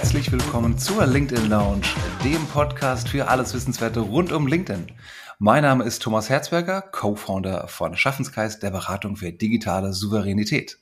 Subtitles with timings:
[0.00, 1.84] herzlich willkommen zur LinkedIn Lounge,
[2.24, 4.86] dem Podcast für alles Wissenswerte rund um LinkedIn.
[5.38, 10.78] Mein Name ist Thomas Herzberger, Co-Founder von Schaffenskreis der Beratung für digitale Souveränität.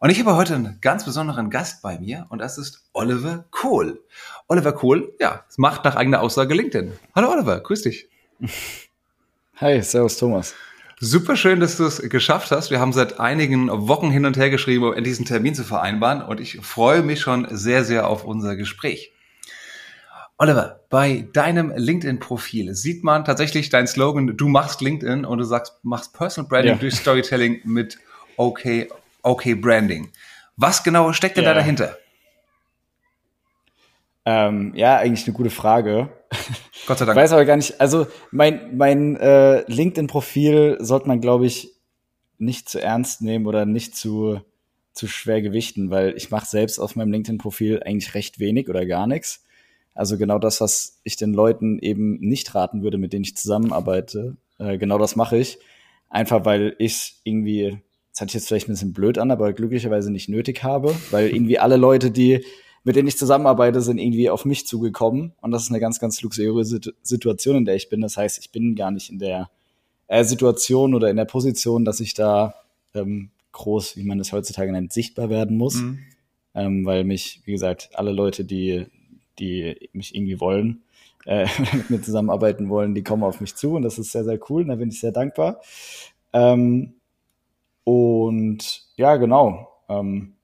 [0.00, 4.02] Und ich habe heute einen ganz besonderen Gast bei mir und das ist Oliver Kohl.
[4.48, 6.92] Oliver Kohl, ja, macht nach eigener Aussage LinkedIn.
[7.14, 8.08] Hallo Oliver, grüß dich.
[9.56, 10.54] Hi, servus Thomas.
[11.02, 12.70] Super schön, dass du es geschafft hast.
[12.70, 16.20] Wir haben seit einigen Wochen hin und her geschrieben, um diesen Termin zu vereinbaren.
[16.20, 19.14] Und ich freue mich schon sehr, sehr auf unser Gespräch.
[20.36, 25.78] Oliver, bei deinem LinkedIn-Profil sieht man tatsächlich dein Slogan, du machst LinkedIn und du sagst,
[25.82, 26.78] machst Personal Branding ja.
[26.78, 27.96] durch Storytelling mit
[28.36, 28.90] okay,
[29.22, 30.12] okay Branding.
[30.58, 31.54] Was genau steckt denn ja.
[31.54, 31.96] da dahinter?
[34.24, 36.10] Ähm, ja, eigentlich eine gute Frage.
[36.86, 37.16] Gott sei Dank.
[37.16, 41.72] Ich weiß aber gar nicht, also mein, mein äh, LinkedIn-Profil sollte man, glaube ich,
[42.38, 44.40] nicht zu ernst nehmen oder nicht zu,
[44.92, 49.06] zu schwer gewichten, weil ich mache selbst auf meinem LinkedIn-Profil eigentlich recht wenig oder gar
[49.06, 49.44] nichts.
[49.94, 54.36] Also genau das, was ich den Leuten eben nicht raten würde, mit denen ich zusammenarbeite,
[54.58, 55.58] äh, genau das mache ich.
[56.08, 57.78] Einfach weil ich irgendwie,
[58.12, 61.28] das hatte ich jetzt vielleicht ein bisschen blöd an, aber glücklicherweise nicht nötig habe, weil
[61.34, 62.44] irgendwie alle Leute, die
[62.84, 65.32] mit denen ich zusammenarbeite, sind irgendwie auf mich zugekommen.
[65.40, 68.00] Und das ist eine ganz, ganz luxuriöse Situation, in der ich bin.
[68.00, 69.50] Das heißt, ich bin gar nicht in der
[70.08, 72.54] äh, Situation oder in der Position, dass ich da
[72.94, 75.76] ähm, groß, wie man das heutzutage nennt, sichtbar werden muss.
[75.76, 75.98] Mhm.
[76.54, 78.86] Ähm, weil mich, wie gesagt, alle Leute, die,
[79.38, 80.82] die mich irgendwie wollen,
[81.26, 84.38] äh, mit mir zusammenarbeiten wollen, die kommen auf mich zu und das ist sehr, sehr
[84.48, 85.60] cool und da bin ich sehr dankbar.
[86.32, 86.94] Ähm,
[87.84, 89.68] und ja, genau.
[89.88, 90.34] Ähm,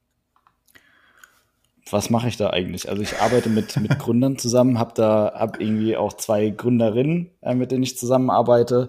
[1.91, 2.89] was mache ich da eigentlich?
[2.89, 7.55] Also ich arbeite mit, mit Gründern zusammen, habe da hab irgendwie auch zwei Gründerinnen, äh,
[7.55, 8.89] mit denen ich zusammenarbeite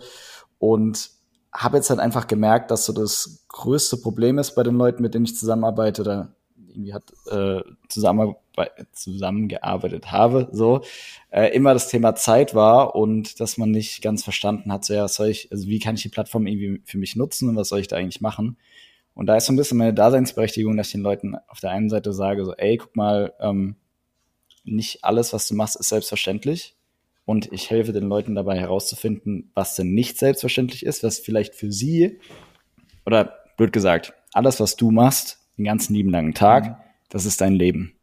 [0.60, 1.10] und
[1.54, 5.14] habe jetzt halt einfach gemerkt, dass so das größte Problem ist bei den Leuten, mit
[5.14, 6.34] denen ich zusammenarbeite oder
[6.78, 7.62] irgendwie hat äh,
[8.94, 10.82] zusammengearbeitet habe, so
[11.32, 15.08] äh, immer das Thema Zeit war und dass man nicht ganz verstanden hat, so ja,
[15.08, 17.80] soll ich, also wie kann ich die Plattform irgendwie für mich nutzen und was soll
[17.80, 18.58] ich da eigentlich machen?
[19.18, 21.90] Und da ist so ein bisschen meine Daseinsberechtigung, dass ich den Leuten auf der einen
[21.90, 23.76] Seite sage, so, ey, guck mal, ähm,
[24.64, 26.76] nicht alles, was du machst, ist selbstverständlich.
[27.26, 31.72] Und ich helfe den Leuten dabei herauszufinden, was denn nicht selbstverständlich ist, was vielleicht für
[31.72, 32.20] sie,
[33.08, 36.76] oder blöd gesagt, alles, was du machst, den ganzen lieben langen Tag, mhm.
[37.10, 37.96] das ist dein Leben.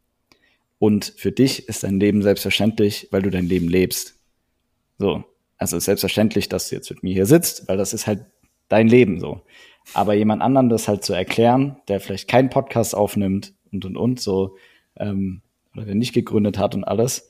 [0.79, 4.19] Und für dich ist dein Leben selbstverständlich, weil du dein Leben lebst.
[4.97, 5.23] So.
[5.57, 8.25] Also selbstverständlich, dass du jetzt mit mir hier sitzt, weil das ist halt
[8.67, 9.43] dein Leben so.
[9.93, 14.19] Aber jemand anderen das halt zu erklären, der vielleicht keinen Podcast aufnimmt und und und
[14.19, 14.57] so,
[14.97, 15.41] ähm,
[15.75, 17.29] oder der nicht gegründet hat und alles,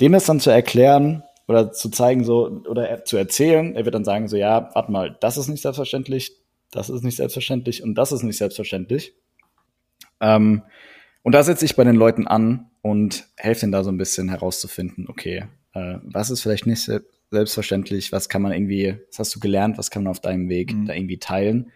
[0.00, 4.04] dem es dann zu erklären oder zu zeigen so oder zu erzählen, er wird dann
[4.04, 6.32] sagen so, ja, warte mal, das ist nicht selbstverständlich,
[6.70, 9.14] das ist nicht selbstverständlich und das ist nicht selbstverständlich.
[10.20, 10.62] Ähm,
[11.22, 14.28] und da setze ich bei den Leuten an und helfe ihnen da so ein bisschen
[14.28, 15.44] herauszufinden, okay,
[15.74, 16.82] äh, was ist vielleicht nicht
[17.32, 20.72] selbstverständlich, was kann man irgendwie, was hast du gelernt, was kann man auf deinem Weg
[20.72, 20.86] mhm.
[20.86, 21.72] da irgendwie teilen.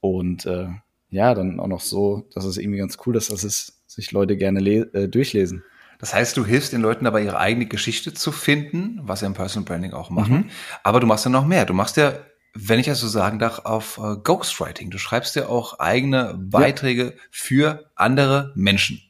[0.00, 0.68] Und äh,
[1.10, 4.36] ja, dann auch noch so, dass es irgendwie ganz cool ist, dass es sich Leute
[4.36, 5.64] gerne äh, durchlesen.
[5.98, 9.34] Das heißt, du hilfst den Leuten dabei, ihre eigene Geschichte zu finden, was sie im
[9.34, 10.34] Personal Branding auch machen.
[10.34, 10.50] Mhm.
[10.82, 11.64] Aber du machst ja noch mehr.
[11.64, 12.12] Du machst ja,
[12.54, 14.90] wenn ich das so sagen darf, auf äh, Ghostwriting.
[14.90, 17.12] Du schreibst ja auch eigene Beiträge ja.
[17.30, 19.02] für andere Menschen.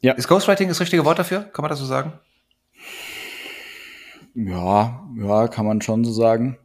[0.00, 0.14] Ja.
[0.14, 1.42] Ist Ghostwriting das richtige Wort dafür?
[1.42, 2.14] Kann man das so sagen?
[4.34, 6.58] Ja, ja, kann man schon so sagen.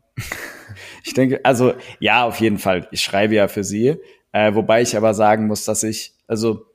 [1.03, 2.87] ich denke, also ja, auf jeden Fall.
[2.91, 3.97] Ich schreibe ja für sie,
[4.31, 6.65] äh, wobei ich aber sagen muss, dass ich, also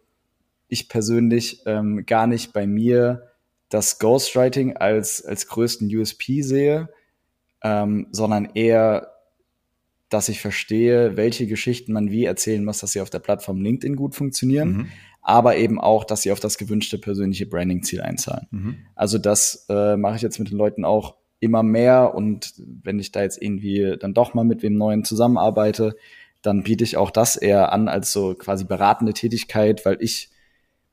[0.69, 3.29] ich persönlich ähm, gar nicht bei mir
[3.69, 6.91] das Ghostwriting als als größten USP sehe,
[7.63, 9.13] ähm, sondern eher,
[10.11, 13.97] dass ich verstehe, welche Geschichten man wie erzählen muss, dass sie auf der Plattform LinkedIn
[13.97, 14.73] gut funktionieren.
[14.73, 14.89] Mhm
[15.23, 18.49] aber eben auch, dass sie auf das gewünschte persönliche Branding-Ziel einzahlen.
[18.51, 18.77] Mhm.
[18.97, 23.13] Also das äh, mache ich jetzt mit den Leuten auch immer mehr und wenn ich
[23.13, 25.97] da jetzt irgendwie dann doch mal mit wem Neuen zusammenarbeite,
[26.43, 30.31] dann biete ich auch das eher an als so quasi beratende Tätigkeit, weil ich,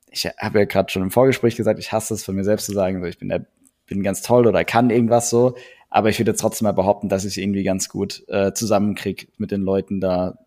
[0.10, 2.74] ich habe ja gerade schon im Vorgespräch gesagt, ich hasse es von mir selbst zu
[2.74, 3.46] sagen, so ich bin der,
[3.88, 5.56] bin ganz toll oder kann irgendwas so,
[5.90, 9.50] aber ich würde jetzt trotzdem mal behaupten, dass ich irgendwie ganz gut äh, zusammenkriege mit
[9.50, 10.38] den Leuten da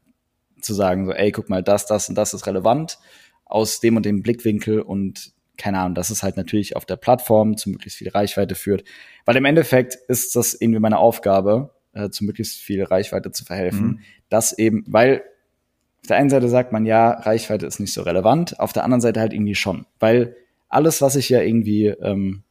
[0.60, 2.98] zu sagen, so, ey, guck mal, das, das und das ist relevant
[3.52, 7.56] aus dem und dem Blickwinkel und keine Ahnung, dass es halt natürlich auf der Plattform
[7.56, 8.84] zu möglichst viel Reichweite führt.
[9.26, 13.87] Weil im Endeffekt ist das irgendwie meine Aufgabe, äh, zu möglichst viel Reichweite zu verhelfen.
[13.87, 13.99] Mhm.
[14.31, 15.22] Das eben, weil
[16.00, 19.02] auf der einen Seite sagt man, ja, Reichweite ist nicht so relevant, auf der anderen
[19.02, 19.87] Seite halt irgendwie schon.
[20.00, 20.34] Weil
[20.69, 22.43] alles, was ich ja irgendwie, ähm,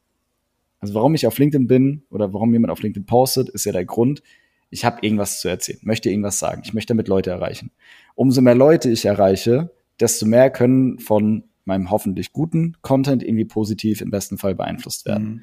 [0.80, 3.86] also warum ich auf LinkedIn bin oder warum jemand auf LinkedIn postet, ist ja der
[3.86, 4.22] Grund,
[4.70, 7.72] ich habe irgendwas zu erzählen, möchte irgendwas sagen, ich möchte damit Leute erreichen.
[8.16, 9.72] Umso mehr Leute ich erreiche,
[10.02, 15.28] desto mehr können von meinem hoffentlich guten Content irgendwie positiv im besten Fall beeinflusst werden.
[15.28, 15.42] Mhm.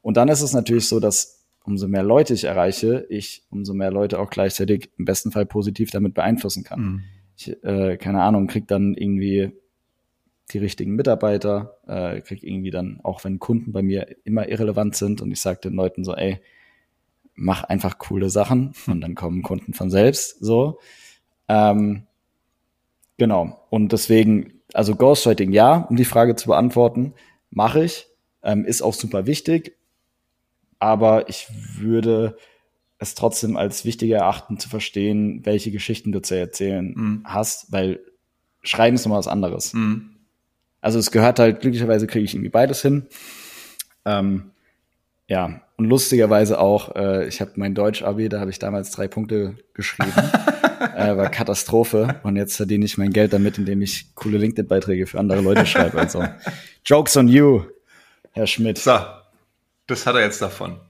[0.00, 3.90] Und dann ist es natürlich so, dass umso mehr Leute ich erreiche, ich umso mehr
[3.90, 6.80] Leute auch gleichzeitig im besten Fall positiv damit beeinflussen kann.
[6.80, 7.02] Mhm.
[7.36, 9.52] Ich, äh, keine Ahnung, krieg dann irgendwie
[10.50, 15.20] die richtigen Mitarbeiter, äh, krieg irgendwie dann, auch wenn Kunden bei mir immer irrelevant sind
[15.20, 16.40] und ich sage den Leuten so, ey,
[17.34, 20.80] mach einfach coole Sachen und dann kommen Kunden von selbst so.
[21.48, 22.07] Ähm,
[23.18, 23.66] genau.
[23.70, 27.12] Und deswegen, also Ghostwriting ja, um die Frage zu beantworten,
[27.50, 28.06] mache ich.
[28.42, 29.76] Ähm, ist auch super wichtig.
[30.78, 32.36] Aber ich würde
[32.98, 37.22] es trotzdem als wichtiger erachten, zu verstehen, welche Geschichten du zu erzählen mhm.
[37.24, 38.00] hast, weil
[38.62, 39.72] Schreiben ist nochmal was anderes.
[39.74, 40.16] Mhm.
[40.80, 43.06] Also es gehört halt, glücklicherweise kriege ich irgendwie beides hin.
[44.04, 44.50] Ähm,
[45.28, 49.56] ja, und lustigerweise auch, äh, ich habe mein Deutsch-Abi, da habe ich damals drei Punkte
[49.74, 50.12] geschrieben.
[50.96, 52.16] äh, war Katastrophe.
[52.22, 55.98] Und jetzt verdiene ich mein Geld damit, indem ich coole LinkedIn-Beiträge für andere Leute schreibe.
[55.98, 56.24] Also
[56.84, 57.62] Jokes on you,
[58.32, 58.78] Herr Schmidt.
[58.78, 58.98] So,
[59.86, 60.80] das hat er jetzt davon.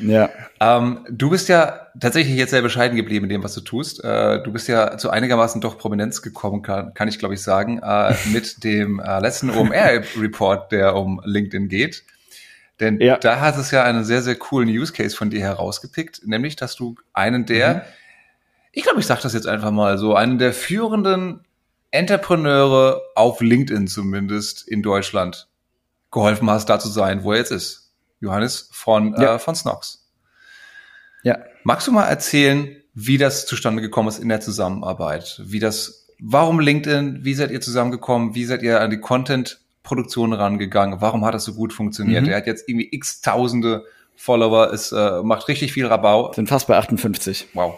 [0.00, 0.30] Ja.
[0.60, 4.02] Ähm, du bist ja tatsächlich jetzt sehr bescheiden geblieben in dem, was du tust.
[4.04, 7.80] Äh, du bist ja zu einigermaßen doch Prominenz gekommen, kann, kann ich glaube ich sagen,
[7.82, 12.04] äh, mit dem äh, letzten OMR-Report, der um LinkedIn geht.
[12.82, 13.16] Denn ja.
[13.16, 16.74] da hat es ja einen sehr, sehr coolen Use Case von dir herausgepickt, nämlich, dass
[16.74, 17.80] du einen der, mhm.
[18.72, 21.46] ich glaube, ich sage das jetzt einfach mal so, einen der führenden
[21.92, 25.48] Entrepreneure auf LinkedIn zumindest in Deutschland
[26.10, 27.94] geholfen hast, da zu sein, wo er jetzt ist.
[28.18, 29.36] Johannes von, ja.
[29.36, 30.10] äh, von Snox.
[31.22, 31.38] Ja.
[31.62, 35.40] Magst du mal erzählen, wie das zustande gekommen ist in der Zusammenarbeit?
[35.44, 37.24] Wie das, warum LinkedIn?
[37.24, 38.34] Wie seid ihr zusammengekommen?
[38.34, 39.00] Wie seid ihr an die
[39.82, 41.00] Content-Produktion rangegangen?
[41.00, 42.24] Warum hat das so gut funktioniert?
[42.24, 42.30] Mhm.
[42.30, 43.84] Er hat jetzt irgendwie x Tausende
[44.16, 46.32] Follower, es äh, macht richtig viel Rabau.
[46.32, 47.48] Sind fast bei 58.
[47.54, 47.74] Wow.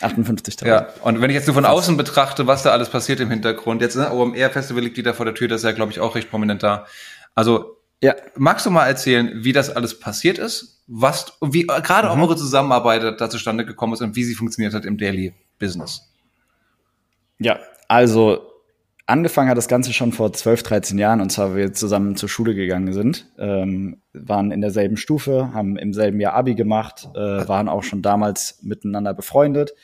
[0.00, 0.66] 58.000.
[0.66, 3.82] Ja, und wenn ich jetzt nur von außen betrachte, was da alles passiert im Hintergrund,
[3.82, 6.14] jetzt ne, OMR Festival liegt wieder vor der Tür, das ist ja, glaube ich, auch
[6.14, 6.86] recht prominent da.
[7.34, 8.16] Also ja.
[8.36, 10.82] Magst du mal erzählen, wie das alles passiert ist?
[10.88, 12.14] Was, wie gerade mhm.
[12.14, 16.12] auch eure Zusammenarbeit da zustande gekommen ist und wie sie funktioniert hat im Daily Business?
[17.38, 18.51] Ja, also
[19.06, 22.54] angefangen hat das Ganze schon vor 12, 13 Jahren, und zwar, wir zusammen zur Schule
[22.54, 27.18] gegangen sind, ähm, waren in derselben Stufe, haben im selben Jahr Abi gemacht, äh,
[27.48, 29.74] waren auch schon damals miteinander befreundet.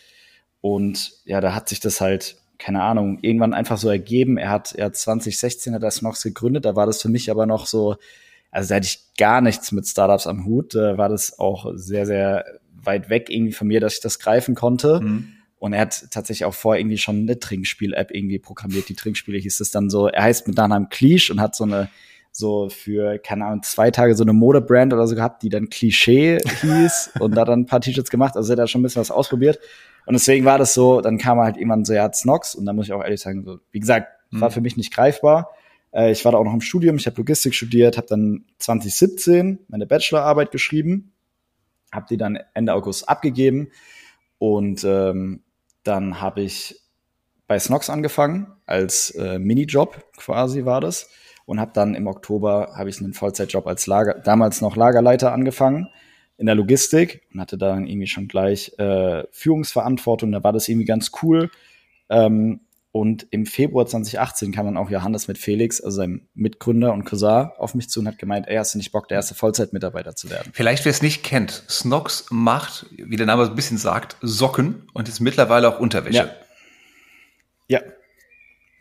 [0.61, 4.37] Und ja, da hat sich das halt keine Ahnung, irgendwann einfach so ergeben.
[4.37, 7.47] Er hat, er hat 2016 hat das noch gegründet, da war das für mich aber
[7.47, 7.97] noch so,
[8.51, 12.05] also da hatte ich gar nichts mit Startups am Hut, da war das auch sehr,
[12.05, 12.45] sehr
[12.83, 15.01] weit weg irgendwie von mir, dass ich das greifen konnte.
[15.01, 15.33] Mhm.
[15.59, 18.89] Und er hat tatsächlich auch vor irgendwie schon eine Trinkspiel-App irgendwie programmiert.
[18.89, 21.89] Die Trinkspiele hieß es dann so, er heißt mit Nachnamen Klisch und hat so eine,
[22.31, 26.39] so für, keine Ahnung, zwei Tage so eine Modebrand oder so gehabt, die dann Klischee
[26.63, 28.37] hieß und da dann ein paar T-Shirts gemacht.
[28.37, 29.59] Also er hat da schon ein bisschen was ausprobiert.
[30.07, 32.55] Und deswegen war das so, dann kam halt jemand so, ja, Snox.
[32.55, 35.51] Und da muss ich auch ehrlich sagen, so, wie gesagt, war für mich nicht greifbar.
[35.93, 39.61] Äh, ich war da auch noch im Studium, ich habe Logistik studiert, habe dann 2017
[39.69, 41.13] meine Bachelorarbeit geschrieben,
[41.93, 43.71] habe die dann Ende August abgegeben
[44.39, 45.43] und ähm,
[45.89, 46.81] dann habe ich
[47.47, 51.11] bei Snox angefangen, als äh, Minijob quasi war das
[51.47, 55.89] und habe dann im Oktober habe ich einen Vollzeitjob als Lager, damals noch Lagerleiter angefangen
[56.37, 60.31] in der Logistik und hatte dann irgendwie schon gleich äh, Führungsverantwortung.
[60.31, 61.51] Da war das irgendwie ganz cool.
[62.11, 67.05] Ähm, und im Februar 2018 kam dann auch Johannes mit Felix, also seinem Mitgründer und
[67.05, 70.17] Cousin, auf mich zu und hat gemeint, ey, hast du nicht Bock, der erste Vollzeitmitarbeiter
[70.17, 70.51] zu werden?
[70.55, 75.09] Vielleicht, wer es nicht kennt, Snox macht, wie der Name ein bisschen sagt, Socken und
[75.09, 76.31] ist mittlerweile auch Unterwäsche.
[77.69, 77.81] Ja, ja.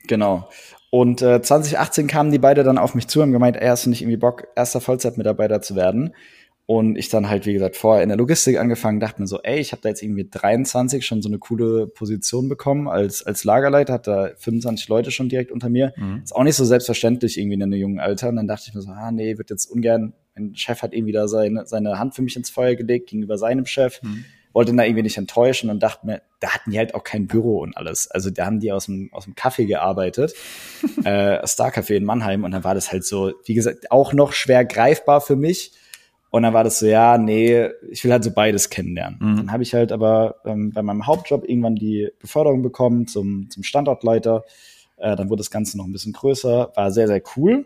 [0.08, 0.50] genau.
[0.90, 3.90] Und äh, 2018 kamen die beide dann auf mich zu und gemeint, ey, hast du
[3.90, 6.16] nicht irgendwie Bock, erster Vollzeitmitarbeiter zu werden?
[6.70, 9.58] Und ich dann halt, wie gesagt, vorher in der Logistik angefangen, dachte mir so, ey,
[9.58, 13.94] ich habe da jetzt irgendwie 23 schon so eine coole Position bekommen als, als Lagerleiter,
[13.94, 15.94] hat da 25 Leute schon direkt unter mir.
[15.96, 16.24] Mhm.
[16.26, 18.28] Ist auch nicht so selbstverständlich irgendwie in einem jungen Alter.
[18.28, 21.14] Und dann dachte ich mir so, ah nee, wird jetzt ungern, mein Chef hat irgendwie
[21.14, 24.04] da seine, seine Hand für mich ins Feuer gelegt gegenüber seinem Chef.
[24.04, 24.26] Mhm.
[24.52, 27.28] Wollte ihn da irgendwie nicht enttäuschen und dachte mir, da hatten die halt auch kein
[27.28, 28.12] Büro und alles.
[28.12, 30.34] Also da haben die aus dem, aus dem Kaffee gearbeitet,
[31.06, 32.44] äh, Star Café in Mannheim.
[32.44, 35.72] Und dann war das halt so, wie gesagt, auch noch schwer greifbar für mich
[36.30, 39.18] und dann war das so, ja, nee, ich will halt so beides kennenlernen.
[39.20, 39.36] Mhm.
[39.38, 43.64] Dann habe ich halt aber ähm, bei meinem Hauptjob irgendwann die Beförderung bekommen zum, zum
[43.64, 44.44] Standortleiter.
[44.98, 47.66] Äh, dann wurde das Ganze noch ein bisschen größer, war sehr, sehr cool.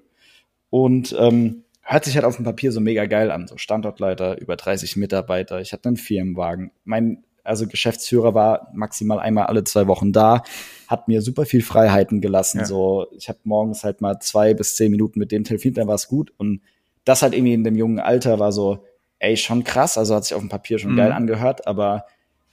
[0.69, 3.47] Und ähm, hört sich halt auf dem Papier so mega geil an.
[3.47, 6.71] So Standortleiter, über 30 Mitarbeiter, ich hatte einen Firmenwagen.
[6.83, 10.43] Mein also Geschäftsführer war maximal einmal alle zwei Wochen da,
[10.87, 12.59] hat mir super viel Freiheiten gelassen.
[12.59, 12.65] Ja.
[12.65, 15.95] So, ich habe morgens halt mal zwei bis zehn Minuten mit dem telefoniert, dann war
[15.95, 16.31] es gut.
[16.37, 16.61] Und
[17.05, 18.85] das halt irgendwie in dem jungen Alter war so,
[19.19, 20.97] ey, schon krass, also hat sich auf dem Papier schon mhm.
[20.97, 22.05] geil angehört, aber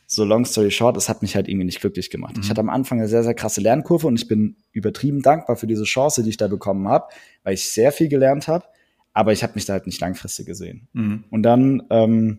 [0.07, 2.37] so long story short, es hat mich halt irgendwie nicht glücklich gemacht.
[2.37, 2.43] Mhm.
[2.43, 5.67] Ich hatte am Anfang eine sehr, sehr krasse Lernkurve und ich bin übertrieben dankbar für
[5.67, 7.09] diese Chance, die ich da bekommen habe,
[7.43, 8.65] weil ich sehr viel gelernt habe,
[9.13, 10.89] aber ich habe mich da halt nicht langfristig gesehen.
[10.95, 11.25] Mhm.
[11.31, 12.39] Und dann ähm,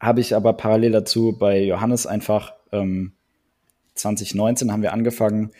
[0.00, 3.12] habe ich aber parallel dazu bei Johannes einfach ähm,
[3.94, 5.52] 2019 haben wir angefangen,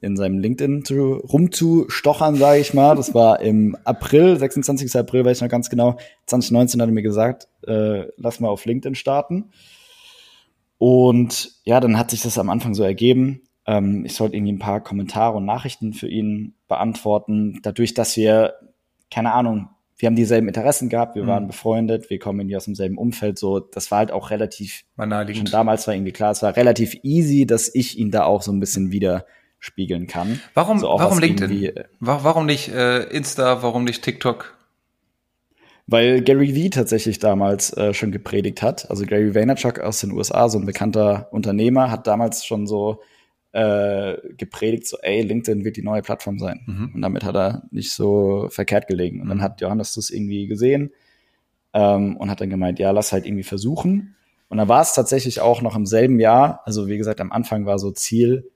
[0.00, 2.96] in seinem LinkedIn zu, rumzustochern, sage ich mal.
[2.96, 4.96] Das war im April, 26.
[4.96, 5.96] April, weiß ich noch ganz genau.
[6.26, 9.50] 2019 hat er mir gesagt, äh, lass mal auf LinkedIn starten.
[10.78, 13.42] Und ja, dann hat sich das am Anfang so ergeben.
[13.66, 17.60] Ähm, ich sollte irgendwie ein paar Kommentare und Nachrichten für ihn beantworten.
[17.62, 18.54] Dadurch, dass wir,
[19.10, 19.68] keine Ahnung,
[20.00, 21.28] wir haben dieselben Interessen gehabt, wir mhm.
[21.28, 24.84] waren befreundet, wir kommen irgendwie aus demselben Umfeld, so, das war halt auch relativ,
[25.34, 28.50] schon damals war irgendwie klar, es war relativ easy, dass ich ihn da auch so
[28.50, 29.26] ein bisschen wieder
[29.60, 30.40] spiegeln kann.
[30.54, 31.76] Warum, so warum LinkedIn?
[31.76, 34.56] Äh, warum nicht äh, Insta, warum nicht TikTok?
[35.86, 38.90] Weil Gary Vee tatsächlich damals äh, schon gepredigt hat.
[38.90, 43.00] Also Gary Vaynerchuk aus den USA, so ein bekannter Unternehmer, hat damals schon so
[43.52, 46.60] äh, gepredigt, so, ey, LinkedIn wird die neue Plattform sein.
[46.66, 46.92] Mhm.
[46.94, 49.20] Und damit hat er nicht so verkehrt gelegen.
[49.20, 49.42] Und dann mhm.
[49.42, 50.92] hat Johannes das irgendwie gesehen
[51.74, 54.14] ähm, und hat dann gemeint, ja, lass halt irgendwie versuchen.
[54.48, 57.66] Und dann war es tatsächlich auch noch im selben Jahr, also wie gesagt, am Anfang
[57.66, 58.50] war so Ziel,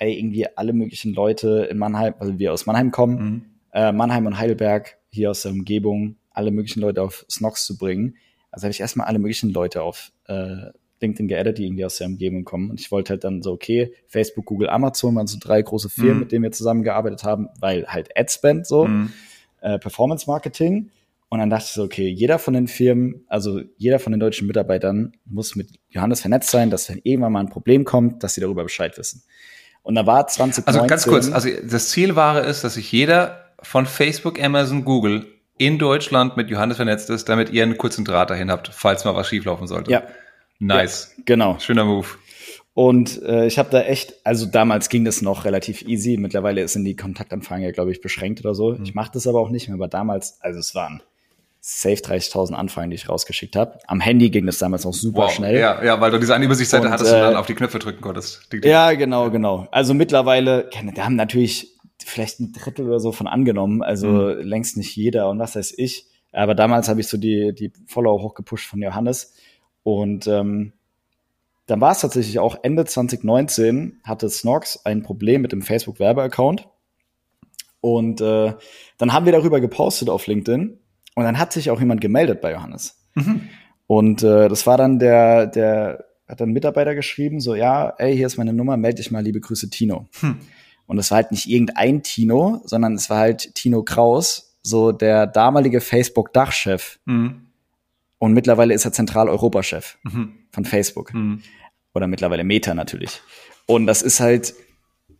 [0.00, 3.42] ey, irgendwie alle möglichen Leute in Mannheim, also wir aus Mannheim kommen, mhm.
[3.72, 8.16] äh, Mannheim und Heidelberg, hier aus der Umgebung, alle möglichen Leute auf Snox zu bringen.
[8.50, 12.06] Also habe ich erstmal alle möglichen Leute auf äh, LinkedIn geaddet, die irgendwie aus der
[12.06, 12.70] Umgebung kommen.
[12.70, 16.14] Und ich wollte halt dann so, okay, Facebook, Google, Amazon waren so drei große Firmen,
[16.14, 16.20] mhm.
[16.20, 19.12] mit denen wir zusammengearbeitet haben, weil halt Adspend so, mhm.
[19.60, 20.90] äh, Performance Marketing.
[21.28, 24.46] Und dann dachte ich so, okay, jeder von den Firmen, also jeder von den deutschen
[24.46, 28.40] Mitarbeitern muss mit Johannes vernetzt sein, dass wenn irgendwann mal ein Problem kommt, dass sie
[28.40, 29.22] darüber Bescheid wissen.
[29.82, 30.66] Und da war 2019.
[30.66, 35.26] Also ganz kurz, also das Ziel war es, dass sich jeder von Facebook, Amazon, Google
[35.58, 39.14] in Deutschland mit Johannes vernetzt ist, damit ihr einen kurzen Draht dahin habt, falls mal
[39.14, 39.90] was schieflaufen sollte.
[39.90, 40.02] Ja.
[40.58, 41.14] Nice.
[41.16, 41.58] Ja, genau.
[41.58, 42.06] Schöner Move.
[42.72, 46.16] Und äh, ich habe da echt, also damals ging das noch relativ easy.
[46.16, 48.72] Mittlerweile sind die Kontaktanfragen ja, glaube ich, beschränkt oder so.
[48.72, 48.84] Mhm.
[48.84, 51.02] Ich mache das aber auch nicht mehr, aber damals, also es waren
[51.60, 53.78] safe 30.000 Anfragen, die ich rausgeschickt habe.
[53.86, 55.30] Am Handy ging das damals auch super wow.
[55.30, 55.58] schnell.
[55.58, 57.78] Ja, ja, weil du diese eine Übersichtsseite und, hattest äh, und dann auf die Knöpfe
[57.78, 58.48] drücken konntest.
[58.64, 59.68] Ja, genau, genau.
[59.70, 64.40] Also mittlerweile, da haben natürlich vielleicht ein Drittel oder so von angenommen, also mhm.
[64.40, 66.06] längst nicht jeder und was weiß ich.
[66.32, 69.34] Aber damals habe ich so die, die Follower hochgepusht von Johannes.
[69.82, 70.72] Und ähm,
[71.66, 76.68] dann war es tatsächlich auch Ende 2019 hatte Snox ein Problem mit dem Facebook-Werbeaccount.
[77.80, 78.54] Und äh,
[78.98, 80.79] dann haben wir darüber gepostet auf LinkedIn
[81.14, 83.04] und dann hat sich auch jemand gemeldet bei Johannes.
[83.14, 83.48] Mhm.
[83.86, 88.26] Und äh, das war dann der, der hat dann Mitarbeiter geschrieben, so, ja, ey, hier
[88.26, 90.08] ist meine Nummer, melde dich mal, liebe Grüße, Tino.
[90.20, 90.36] Hm.
[90.86, 95.26] Und es war halt nicht irgendein Tino, sondern es war halt Tino Kraus, so der
[95.26, 97.00] damalige Facebook-Dachchef.
[97.04, 97.46] Mhm.
[98.18, 100.34] Und mittlerweile ist er Zentraleuropa-Chef mhm.
[100.52, 101.14] von Facebook.
[101.14, 101.42] Mhm.
[101.94, 103.20] Oder mittlerweile Meta natürlich.
[103.66, 104.54] Und das ist halt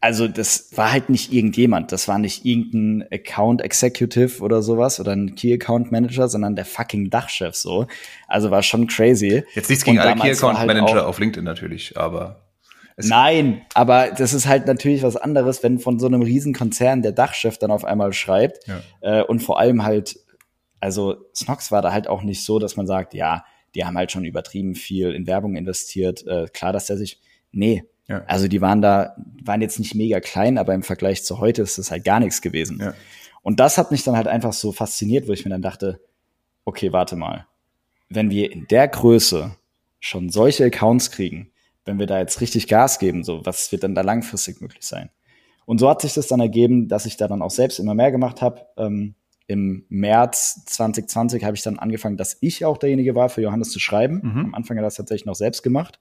[0.01, 5.13] also das war halt nicht irgendjemand, das war nicht irgendein Account Executive oder sowas oder
[5.13, 7.87] ein Key Account Manager, sondern der fucking Dachchef so.
[8.27, 9.45] Also war schon crazy.
[9.55, 12.47] Jetzt nichts gegen alle Key Account halt Manager auf LinkedIn natürlich, aber
[13.03, 17.59] Nein, aber das ist halt natürlich was anderes, wenn von so einem Riesenkonzern der Dachchef
[17.59, 18.81] dann auf einmal schreibt ja.
[19.01, 20.19] äh, und vor allem halt,
[20.81, 24.13] also Snox war da halt auch nicht so, dass man sagt, ja, die haben halt
[24.13, 26.27] schon übertrieben viel in Werbung investiert.
[26.27, 27.21] Äh, klar, dass der sich,
[27.53, 28.25] nee, ja.
[28.27, 29.15] Also die waren da,
[29.45, 32.43] waren jetzt nicht mega klein, aber im Vergleich zu heute ist das halt gar nichts
[32.43, 32.81] gewesen.
[32.81, 32.95] Ja.
[33.43, 36.01] Und das hat mich dann halt einfach so fasziniert, wo ich mir dann dachte,
[36.65, 37.47] okay, warte mal,
[38.09, 39.57] wenn wir in der Größe
[40.01, 41.53] schon solche Accounts kriegen,
[41.85, 45.11] wenn wir da jetzt richtig Gas geben, so was wird dann da langfristig möglich sein?
[45.65, 48.11] Und so hat sich das dann ergeben, dass ich da dann auch selbst immer mehr
[48.11, 48.67] gemacht habe.
[48.77, 49.15] Ähm,
[49.47, 53.79] Im März 2020 habe ich dann angefangen, dass ich auch derjenige war, für Johannes zu
[53.79, 54.21] schreiben.
[54.25, 54.45] Mhm.
[54.47, 56.01] Am Anfang hat er das tatsächlich noch selbst gemacht.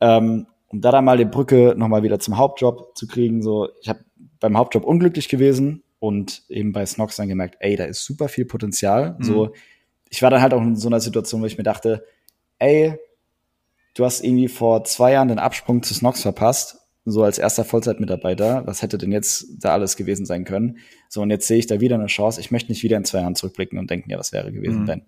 [0.00, 3.88] Ähm, um da dann mal die Brücke nochmal wieder zum Hauptjob zu kriegen, so, ich
[3.88, 4.00] habe
[4.40, 8.44] beim Hauptjob unglücklich gewesen und eben bei Snox dann gemerkt, ey, da ist super viel
[8.44, 9.16] Potenzial.
[9.18, 9.24] Mhm.
[9.24, 9.52] So,
[10.10, 12.04] ich war dann halt auch in so einer Situation, wo ich mir dachte,
[12.58, 12.94] ey,
[13.94, 18.66] du hast irgendwie vor zwei Jahren den Absprung zu Snox verpasst, so als erster Vollzeitmitarbeiter.
[18.66, 20.78] Was hätte denn jetzt da alles gewesen sein können?
[21.08, 22.40] So, und jetzt sehe ich da wieder eine Chance.
[22.40, 24.88] Ich möchte nicht wieder in zwei Jahren zurückblicken und denken, ja, was wäre gewesen, mhm.
[24.88, 25.02] wenn.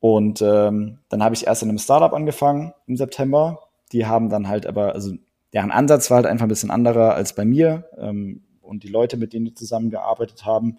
[0.00, 4.48] Und ähm, dann habe ich erst in einem Startup angefangen im September die haben dann
[4.48, 5.14] halt aber, also
[5.52, 9.16] deren Ansatz war halt einfach ein bisschen anderer als bei mir ähm, und die Leute,
[9.16, 10.78] mit denen die zusammengearbeitet haben.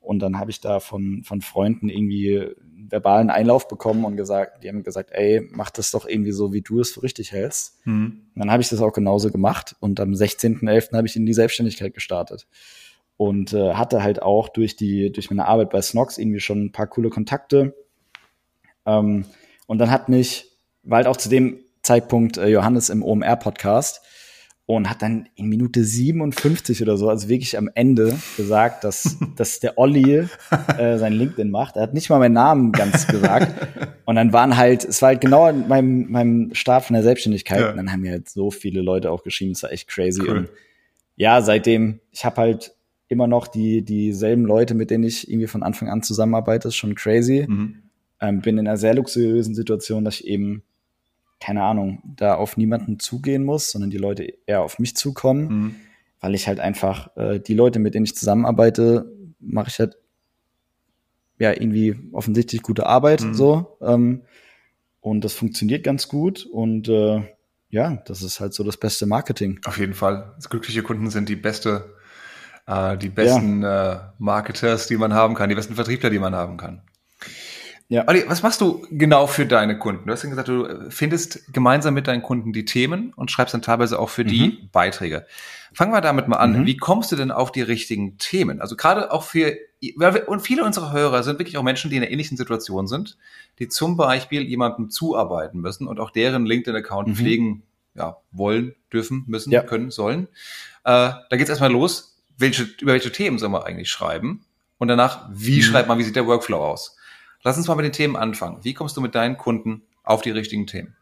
[0.00, 4.62] Und dann habe ich da von, von Freunden irgendwie einen verbalen Einlauf bekommen und gesagt,
[4.62, 7.80] die haben gesagt, ey, mach das doch irgendwie so, wie du es für richtig hältst.
[7.86, 8.22] Mhm.
[8.34, 10.94] dann habe ich das auch genauso gemacht und am 16.11.
[10.94, 12.46] habe ich in die Selbstständigkeit gestartet.
[13.16, 16.72] Und äh, hatte halt auch durch die, durch meine Arbeit bei Snox irgendwie schon ein
[16.72, 17.74] paar coole Kontakte.
[18.84, 19.24] Ähm,
[19.66, 20.50] und dann hat mich,
[20.82, 24.00] weil halt auch zu dem Zeitpunkt äh, Johannes im OMR-Podcast
[24.66, 29.60] und hat dann in Minute 57 oder so, also wirklich am Ende gesagt, dass, dass
[29.60, 30.26] der Olli
[30.78, 31.76] äh, sein LinkedIn macht.
[31.76, 33.52] Er hat nicht mal meinen Namen ganz gesagt.
[34.06, 37.60] Und dann waren halt, es war halt genau in meinem, meinem Start von der Selbstständigkeit.
[37.60, 37.70] Ja.
[37.70, 40.20] Und dann haben mir halt so viele Leute auch geschrieben, es war echt crazy.
[40.22, 40.38] Cool.
[40.38, 40.50] Und
[41.16, 42.74] ja, seitdem, ich habe halt
[43.08, 46.94] immer noch die dieselben Leute, mit denen ich irgendwie von Anfang an zusammenarbeite, ist schon
[46.94, 47.46] crazy.
[47.48, 47.82] Mhm.
[48.20, 50.64] Ähm, bin in einer sehr luxuriösen Situation, dass ich eben
[51.44, 55.74] keine Ahnung, da auf niemanden zugehen muss, sondern die Leute eher auf mich zukommen, mhm.
[56.20, 59.98] weil ich halt einfach äh, die Leute, mit denen ich zusammenarbeite, mache ich halt
[61.38, 63.34] ja irgendwie offensichtlich gute Arbeit mhm.
[63.34, 64.22] so ähm,
[65.00, 67.22] und das funktioniert ganz gut und äh,
[67.68, 69.60] ja, das ist halt so das beste Marketing.
[69.66, 70.34] Auf jeden Fall.
[70.48, 71.94] Glückliche Kunden sind die beste,
[72.66, 73.92] äh, die besten ja.
[73.92, 76.80] äh, Marketers, die man haben kann, die besten Vertriebler, die man haben kann.
[77.88, 78.08] Ja.
[78.08, 80.06] Olli, was machst du genau für deine Kunden?
[80.06, 83.60] Du hast ja gesagt, du findest gemeinsam mit deinen Kunden die Themen und schreibst dann
[83.60, 84.68] teilweise auch für die mhm.
[84.72, 85.26] Beiträge.
[85.74, 86.60] Fangen wir damit mal an.
[86.60, 86.66] Mhm.
[86.66, 88.62] Wie kommst du denn auf die richtigen Themen?
[88.62, 89.56] Also gerade auch für,
[90.26, 93.18] und viele unserer Hörer sind wirklich auch Menschen, die in einer ähnlichen Situation sind,
[93.58, 97.14] die zum Beispiel jemandem zuarbeiten müssen und auch deren LinkedIn-Account mhm.
[97.16, 97.62] pflegen,
[97.94, 99.62] ja, wollen, dürfen, müssen, ja.
[99.62, 100.28] können, sollen.
[100.84, 102.16] Äh, da geht's erstmal los.
[102.38, 104.44] Welche, über welche Themen soll man eigentlich schreiben?
[104.78, 105.62] Und danach, wie mhm.
[105.62, 106.96] schreibt man, wie sieht der Workflow aus?
[107.44, 108.58] Lass uns mal mit den Themen anfangen.
[108.62, 110.96] Wie kommst du mit deinen Kunden auf die richtigen Themen?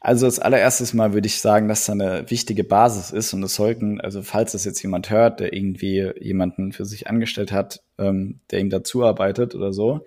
[0.00, 3.54] Also als allererstes Mal würde ich sagen, dass da eine wichtige Basis ist und es
[3.54, 8.40] sollten, also falls das jetzt jemand hört, der irgendwie jemanden für sich angestellt hat, ähm,
[8.50, 10.04] der ihm dazu arbeitet oder so,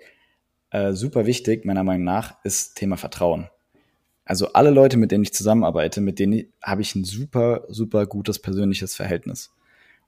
[0.70, 3.48] äh, super wichtig, meiner Meinung nach, ist Thema Vertrauen.
[4.26, 8.40] Also alle Leute, mit denen ich zusammenarbeite, mit denen habe ich ein super, super gutes
[8.40, 9.54] persönliches Verhältnis.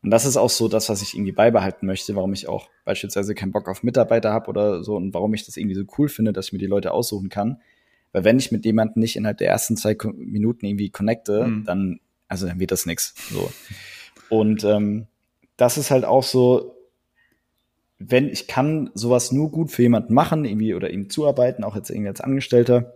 [0.02, 3.34] Und das ist auch so das, was ich irgendwie beibehalten möchte, warum ich auch beispielsweise
[3.34, 6.32] keinen Bock auf Mitarbeiter habe oder so und warum ich das irgendwie so cool finde,
[6.32, 7.60] dass ich mir die Leute aussuchen kann.
[8.12, 11.64] Weil wenn ich mit jemandem nicht innerhalb der ersten zwei Minuten irgendwie connecte, mhm.
[11.64, 13.14] dann, also dann wird das nix.
[13.30, 13.50] So.
[14.28, 15.06] Und ähm,
[15.56, 16.76] das ist halt auch so,
[17.98, 21.90] wenn ich kann sowas nur gut für jemanden machen, irgendwie oder ihm zuarbeiten, auch jetzt
[21.90, 22.94] irgendwie als Angestellter,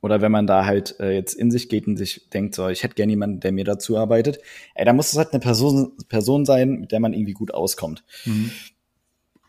[0.00, 2.82] oder wenn man da halt äh, jetzt in sich geht und sich denkt, so, ich
[2.82, 4.38] hätte gerne jemanden, der mir dazu arbeitet,
[4.74, 8.04] ey, da muss es halt eine Person, Person sein, mit der man irgendwie gut auskommt.
[8.24, 8.52] Mhm.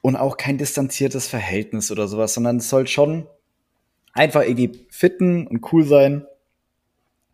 [0.01, 3.27] Und auch kein distanziertes Verhältnis oder sowas, sondern es soll schon
[4.13, 6.25] einfach irgendwie fitten und cool sein,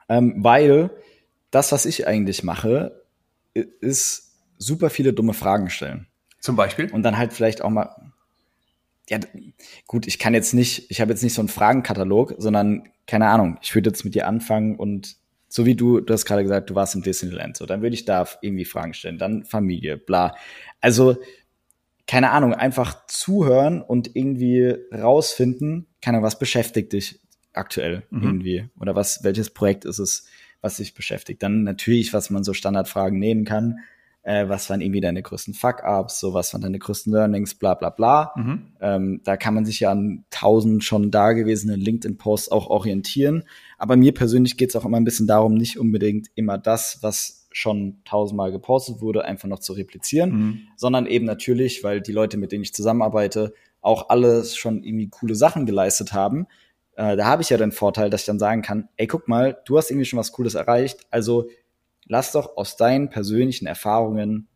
[0.09, 0.89] ähm, weil
[1.51, 3.01] das, was ich eigentlich mache,
[3.53, 6.07] ist super viele dumme Fragen stellen.
[6.39, 6.91] Zum Beispiel?
[6.91, 8.04] Und dann halt vielleicht auch mal,
[9.09, 9.19] ja,
[9.87, 13.57] gut, ich kann jetzt nicht, ich habe jetzt nicht so einen Fragenkatalog, sondern keine Ahnung,
[13.61, 16.75] ich würde jetzt mit dir anfangen und so wie du, du hast gerade gesagt, du
[16.75, 20.35] warst im Disneyland, so, dann würde ich da irgendwie Fragen stellen, dann Familie, bla.
[20.81, 21.17] Also,
[22.07, 27.19] keine Ahnung, einfach zuhören und irgendwie rausfinden, keine Ahnung, was beschäftigt dich
[27.53, 28.23] aktuell mhm.
[28.23, 30.27] irgendwie oder was, welches Projekt ist es,
[30.61, 31.41] was dich beschäftigt.
[31.41, 33.79] Dann natürlich, was man so Standardfragen nehmen kann,
[34.25, 37.91] äh, was waren irgendwie deine größten Fuck-Ups, so was waren deine größten Learnings, bla bla
[37.91, 38.33] bla.
[38.35, 38.73] Mhm.
[38.81, 43.43] Ähm, da kann man sich ja an tausend schon dagewesenen LinkedIn-Posts auch orientieren.
[43.77, 47.47] Aber mir persönlich geht es auch immer ein bisschen darum, nicht unbedingt immer das, was
[47.51, 50.59] schon tausendmal gepostet wurde, einfach noch zu replizieren, mhm.
[50.75, 55.35] sondern eben natürlich, weil die Leute, mit denen ich zusammenarbeite, auch alles schon irgendwie coole
[55.35, 56.47] Sachen geleistet haben.
[56.95, 59.61] Äh, da habe ich ja den Vorteil, dass ich dann sagen kann, ey, guck mal,
[59.65, 61.47] du hast irgendwie schon was Cooles erreicht, also
[62.05, 64.47] lass doch aus deinen persönlichen Erfahrungen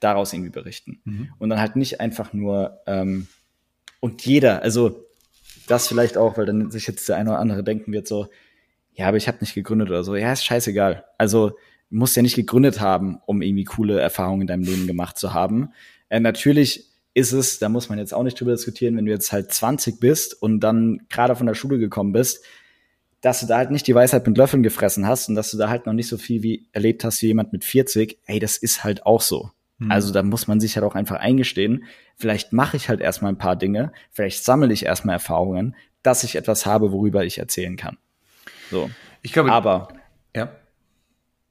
[0.00, 1.00] daraus irgendwie berichten.
[1.04, 1.32] Mhm.
[1.38, 3.28] Und dann halt nicht einfach nur, ähm,
[4.00, 5.06] und jeder, also
[5.68, 8.28] das vielleicht auch, weil dann sich jetzt der eine oder andere denken wird so,
[8.94, 10.16] ja, aber ich habe nicht gegründet oder so.
[10.16, 11.04] Ja, ist scheißegal.
[11.18, 11.56] Also
[11.88, 15.70] musst ja nicht gegründet haben, um irgendwie coole Erfahrungen in deinem Leben gemacht zu haben.
[16.08, 19.32] Äh, natürlich ist es, da muss man jetzt auch nicht drüber diskutieren, wenn du jetzt
[19.32, 22.44] halt 20 bist und dann gerade von der Schule gekommen bist,
[23.22, 25.70] dass du da halt nicht die Weisheit mit Löffeln gefressen hast und dass du da
[25.70, 28.84] halt noch nicht so viel wie erlebt hast wie jemand mit 40, ey, das ist
[28.84, 29.50] halt auch so.
[29.78, 29.90] Mhm.
[29.90, 31.84] Also da muss man sich halt auch einfach eingestehen,
[32.16, 36.34] vielleicht mache ich halt erstmal ein paar Dinge, vielleicht sammle ich erstmal Erfahrungen, dass ich
[36.34, 37.96] etwas habe, worüber ich erzählen kann.
[38.70, 38.90] So.
[39.22, 39.88] Ich glaube, aber
[40.34, 40.50] ja.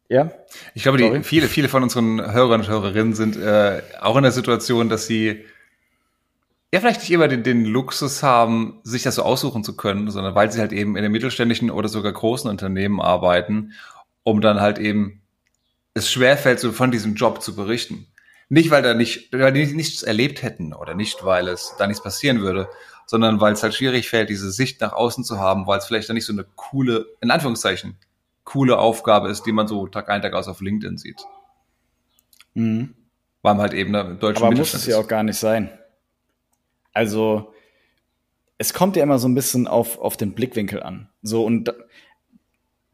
[0.10, 0.30] Ja.
[0.74, 4.34] Ich glaube, die, viele, viele von unseren Hörern und Hörerinnen sind äh, auch in der
[4.34, 5.46] Situation, dass sie
[6.74, 10.36] ja, vielleicht nicht immer den, den Luxus haben, sich das so aussuchen zu können, sondern
[10.36, 13.74] weil sie halt eben in den mittelständischen oder sogar großen Unternehmen arbeiten,
[14.24, 15.22] um dann halt eben
[15.94, 18.08] es schwerfällt, so von diesem Job zu berichten.
[18.48, 22.04] Nicht, weil da nicht, weil die nichts erlebt hätten oder nicht, weil es da nichts
[22.04, 22.70] passieren würde,
[23.06, 26.08] sondern weil es halt schwierig fällt, diese Sicht nach außen zu haben, weil es vielleicht
[26.08, 27.98] dann nicht so eine coole, in Anführungszeichen,
[28.46, 31.22] coole Aufgabe ist, die man so Tag ein, Tag aus auf LinkedIn sieht.
[32.54, 32.96] Mhm.
[33.42, 35.70] Weil man halt eben im deutschen Aber muss es ja auch gar nicht sein.
[36.93, 37.54] Also
[38.58, 41.10] es kommt ja immer so ein bisschen auf, auf den Blickwinkel an.
[41.21, 41.73] So, und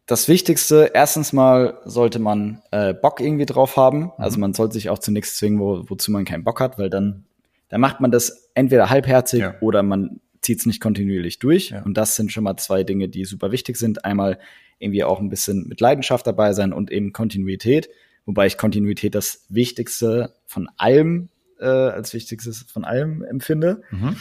[0.06, 4.00] das Wichtigste, erstens mal sollte man äh, Bock irgendwie drauf haben.
[4.00, 4.12] Mhm.
[4.18, 6.90] Also man sollte sich auch zu nichts zwingen, wo, wozu man keinen Bock hat, weil
[6.90, 7.26] dann,
[7.70, 9.56] dann macht man das entweder halbherzig ja.
[9.60, 11.72] oder man zieht es nicht kontinuierlich durch.
[11.72, 11.84] Ja.
[11.84, 14.06] Und das sind schon mal zwei Dinge, die super wichtig sind.
[14.06, 14.40] Einmal
[14.80, 17.90] irgendwie auch ein bisschen mit Leidenschaft dabei sein und eben Kontinuität.
[18.26, 21.28] Wobei ich Kontinuität das Wichtigste von allem,
[21.60, 23.82] äh, als Wichtigstes von allem empfinde.
[23.92, 24.16] Mhm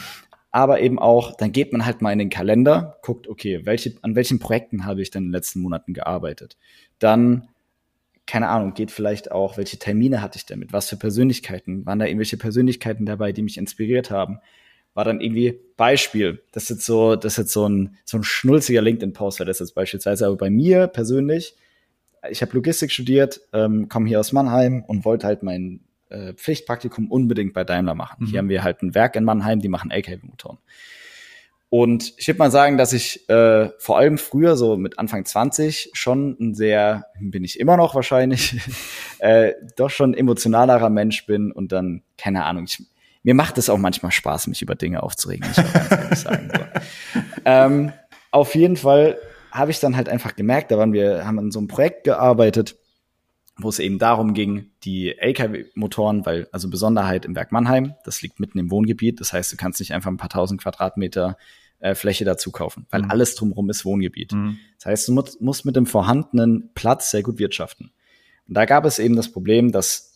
[0.57, 4.15] aber eben auch, dann geht man halt mal in den Kalender, guckt, okay, welche, an
[4.15, 6.57] welchen Projekten habe ich denn in den letzten Monaten gearbeitet?
[6.97, 7.47] Dann,
[8.25, 11.99] keine Ahnung, geht vielleicht auch, welche Termine hatte ich denn mit, was für Persönlichkeiten, waren
[11.99, 14.39] da irgendwelche Persönlichkeiten dabei, die mich inspiriert haben?
[14.95, 18.23] War dann irgendwie Beispiel, das ist jetzt so, das ist jetzt so ein, so ein
[18.23, 21.55] schnulziger LinkedIn-Post, das ist jetzt beispielsweise, aber bei mir persönlich,
[22.31, 27.11] ich habe Logistik studiert, ähm, komme hier aus Mannheim und wollte halt meinen äh, Pflichtpraktikum
[27.11, 28.25] unbedingt bei Daimler machen.
[28.25, 28.27] Mhm.
[28.27, 30.57] Hier haben wir halt ein Werk in Mannheim, die machen LKW-Motoren.
[31.69, 35.89] Und ich würde mal sagen, dass ich äh, vor allem früher, so mit Anfang 20,
[35.93, 38.57] schon ein sehr, bin ich immer noch wahrscheinlich,
[39.19, 42.81] äh, doch schon emotionalerer Mensch bin und dann, keine Ahnung, ich,
[43.23, 46.49] mir macht es auch manchmal Spaß, mich über Dinge aufzuregen, ich ganz ehrlich sagen.
[46.53, 47.19] So.
[47.45, 47.91] ähm,
[48.31, 49.17] auf jeden Fall
[49.51, 52.77] habe ich dann halt einfach gemerkt, da waren wir, haben an so einem Projekt gearbeitet,
[53.59, 58.39] wo es eben darum ging, die LKW-Motoren, weil, also Besonderheit im Werk Mannheim, das liegt
[58.39, 61.37] mitten im Wohngebiet, das heißt, du kannst nicht einfach ein paar tausend Quadratmeter
[61.79, 63.11] äh, Fläche dazu kaufen, weil mhm.
[63.11, 64.33] alles drumherum ist Wohngebiet.
[64.33, 64.57] Mhm.
[64.77, 67.91] Das heißt, du musst, musst mit dem vorhandenen Platz sehr gut wirtschaften.
[68.47, 70.13] Und da gab es eben das Problem, dass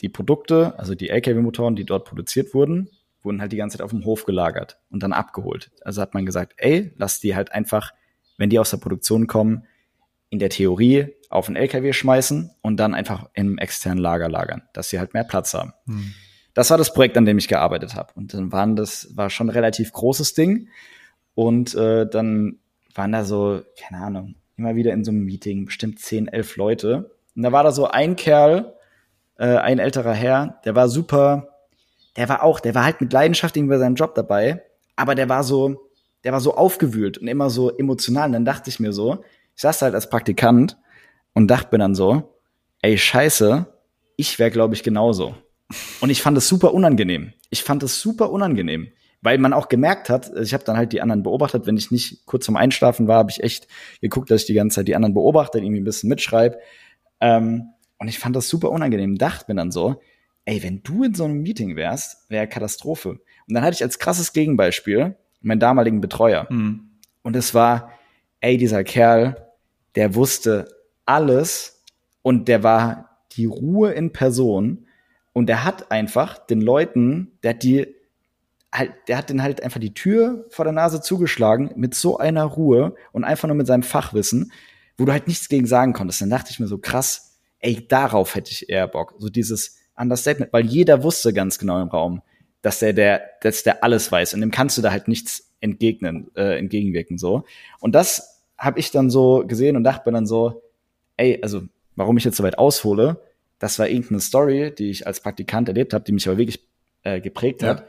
[0.00, 2.88] die Produkte, also die LKW-Motoren, die dort produziert wurden,
[3.22, 5.70] wurden halt die ganze Zeit auf dem Hof gelagert und dann abgeholt.
[5.82, 7.92] Also hat man gesagt, ey, lass die halt einfach,
[8.36, 9.64] wenn die aus der Produktion kommen,
[10.30, 14.88] in der Theorie auf einen LKW schmeißen und dann einfach im externen Lager lagern, dass
[14.88, 15.72] sie halt mehr Platz haben.
[15.86, 16.14] Hm.
[16.54, 18.12] Das war das Projekt, an dem ich gearbeitet habe.
[18.14, 20.68] Und dann waren das, war schon ein relativ großes Ding.
[21.34, 22.60] Und äh, dann
[22.94, 27.10] waren da so, keine Ahnung, immer wieder in so einem Meeting, bestimmt zehn, elf Leute.
[27.34, 28.74] Und da war da so ein Kerl,
[29.36, 31.48] äh, ein älterer Herr, der war super,
[32.16, 34.62] der war auch, der war halt mit Leidenschaft irgendwie bei seinem Job dabei,
[34.94, 35.90] aber der war so,
[36.22, 38.26] der war so aufgewühlt und immer so emotional.
[38.26, 39.24] Und dann dachte ich mir so,
[39.56, 40.76] ich saß halt als Praktikant
[41.34, 42.38] und dachte mir dann so,
[42.80, 43.66] ey, scheiße,
[44.16, 45.34] ich wäre, glaube ich, genauso.
[46.00, 47.32] Und ich fand es super unangenehm.
[47.50, 48.88] Ich fand es super unangenehm,
[49.22, 52.26] weil man auch gemerkt hat, ich habe dann halt die anderen beobachtet, wenn ich nicht
[52.26, 53.68] kurz zum Einschlafen war, habe ich echt
[54.00, 56.58] geguckt, dass ich die ganze Zeit die anderen beobachte, irgendwie ein bisschen mitschreibe.
[57.20, 59.16] Ähm, und ich fand das super unangenehm.
[59.16, 60.00] Dachte mir dann so,
[60.44, 63.10] ey, wenn du in so einem Meeting wärst, wäre Katastrophe.
[63.10, 66.46] Und dann hatte ich als krasses Gegenbeispiel meinen damaligen Betreuer.
[66.50, 66.90] Mhm.
[67.22, 67.92] Und es war,
[68.40, 69.50] ey, dieser Kerl,
[69.94, 70.68] der wusste
[71.06, 71.82] alles
[72.22, 74.86] und der war die Ruhe in Person
[75.32, 77.94] und der hat einfach den Leuten, der hat die
[78.72, 82.44] halt, der hat den halt einfach die Tür vor der Nase zugeschlagen mit so einer
[82.44, 84.52] Ruhe und einfach nur mit seinem Fachwissen,
[84.96, 86.20] wo du halt nichts gegen sagen konntest.
[86.20, 89.14] Dann dachte ich mir so krass, ey, darauf hätte ich eher Bock.
[89.18, 92.22] So dieses Understatement, weil jeder wusste ganz genau im Raum,
[92.62, 96.30] dass der, der, dass der alles weiß und dem kannst du da halt nichts entgegnen,
[96.34, 97.44] äh, entgegenwirken so.
[97.80, 100.62] Und das habe ich dann so gesehen und dachte mir dann so,
[101.16, 101.62] ey, also
[101.96, 103.20] warum ich jetzt so weit aushole,
[103.58, 106.60] das war irgendeine Story, die ich als Praktikant erlebt habe, die mich aber wirklich
[107.02, 107.68] äh, geprägt ja.
[107.68, 107.86] hat.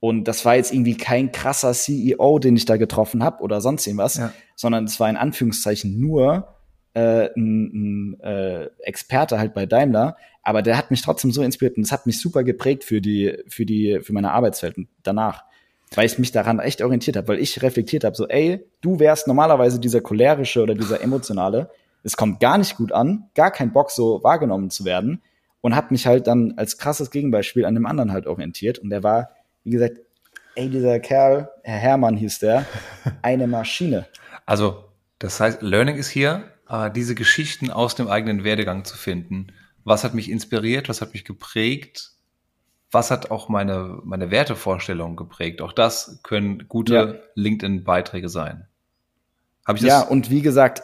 [0.00, 3.86] Und das war jetzt irgendwie kein krasser CEO, den ich da getroffen habe oder sonst
[3.86, 4.32] irgendwas, ja.
[4.54, 6.48] sondern es war in Anführungszeichen nur
[6.92, 11.78] äh, ein, ein äh, Experte halt bei Daimler, aber der hat mich trotzdem so inspiriert
[11.78, 15.44] und das hat mich super geprägt für die für die für meine Arbeitswelt danach
[15.96, 19.26] weil ich mich daran echt orientiert habe, weil ich reflektiert habe, so, ey, du wärst
[19.26, 21.70] normalerweise dieser cholerische oder dieser emotionale,
[22.04, 25.22] es kommt gar nicht gut an, gar kein Bock, so wahrgenommen zu werden
[25.60, 29.02] und habe mich halt dann als krasses Gegenbeispiel an dem anderen halt orientiert und der
[29.02, 29.30] war,
[29.64, 29.98] wie gesagt,
[30.54, 32.66] ey, dieser Kerl, Herr Hermann hieß der,
[33.22, 34.06] eine Maschine.
[34.46, 34.84] Also,
[35.18, 39.48] das heißt, Learning ist hier, äh, diese Geschichten aus dem eigenen Werdegang zu finden.
[39.84, 42.12] Was hat mich inspiriert, was hat mich geprägt,
[42.90, 45.60] was hat auch meine, meine Wertevorstellung geprägt?
[45.60, 47.14] Auch das können gute ja.
[47.34, 48.68] LinkedIn-Beiträge sein.
[49.66, 49.88] Hab ich das?
[49.88, 50.82] Ja, und wie gesagt,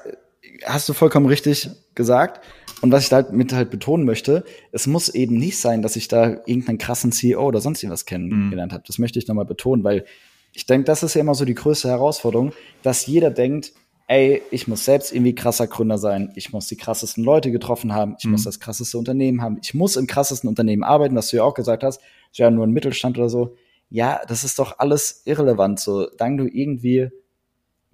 [0.64, 2.44] hast du vollkommen richtig gesagt.
[2.80, 5.96] Und was ich da halt mit halt betonen möchte, es muss eben nicht sein, dass
[5.96, 8.74] ich da irgendeinen krassen CEO oder sonst irgendwas kennengelernt mhm.
[8.74, 8.84] habe.
[8.86, 10.04] Das möchte ich nochmal betonen, weil
[10.52, 13.72] ich denke, das ist ja immer so die größte Herausforderung, dass jeder denkt,
[14.08, 18.16] ey, ich muss selbst irgendwie krasser Gründer sein, ich muss die krassesten Leute getroffen haben,
[18.18, 18.32] ich mhm.
[18.32, 21.54] muss das krasseste Unternehmen haben, ich muss im krassesten Unternehmen arbeiten, was du ja auch
[21.54, 22.00] gesagt hast,
[22.32, 23.54] ist ja nur ein Mittelstand oder so.
[23.88, 27.10] Ja, das ist doch alles irrelevant, so, dann du irgendwie,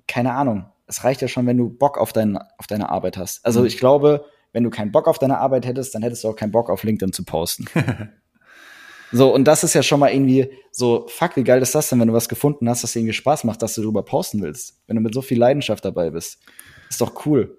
[0.06, 3.44] keine Ahnung, es reicht ja schon, wenn du Bock auf, dein, auf deine Arbeit hast.
[3.44, 3.66] Also mhm.
[3.66, 6.52] ich glaube, wenn du keinen Bock auf deine Arbeit hättest, dann hättest du auch keinen
[6.52, 7.66] Bock auf LinkedIn zu posten.
[9.12, 12.00] So, und das ist ja schon mal irgendwie so, fuck, wie geil ist das denn,
[12.00, 14.80] wenn du was gefunden hast, das dir irgendwie Spaß macht, dass du darüber posten willst.
[14.86, 16.40] Wenn du mit so viel Leidenschaft dabei bist.
[16.90, 17.56] Ist doch cool.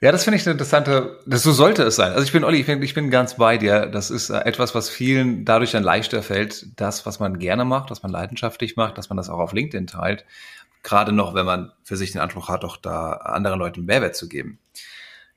[0.00, 2.12] Ja, das finde ich eine interessante, das so sollte es sein.
[2.12, 3.86] Also ich bin, Olli, ich bin, ich bin ganz bei dir.
[3.86, 7.90] Das ist äh, etwas, was vielen dadurch dann leichter fällt, das, was man gerne macht,
[7.90, 10.24] was man leidenschaftlich macht, dass man das auch auf LinkedIn teilt.
[10.82, 14.28] Gerade noch, wenn man für sich den Anspruch hat, auch da anderen Leuten Mehrwert zu
[14.28, 14.58] geben.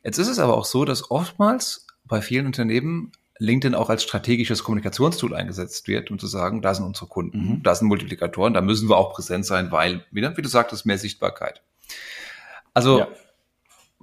[0.03, 4.63] Jetzt ist es aber auch so, dass oftmals bei vielen Unternehmen LinkedIn auch als strategisches
[4.63, 7.63] Kommunikationstool eingesetzt wird, um zu sagen, da sind unsere Kunden, mhm.
[7.63, 11.62] da sind Multiplikatoren, da müssen wir auch präsent sein, weil, wie du sagtest, mehr Sichtbarkeit.
[12.73, 13.08] Also ja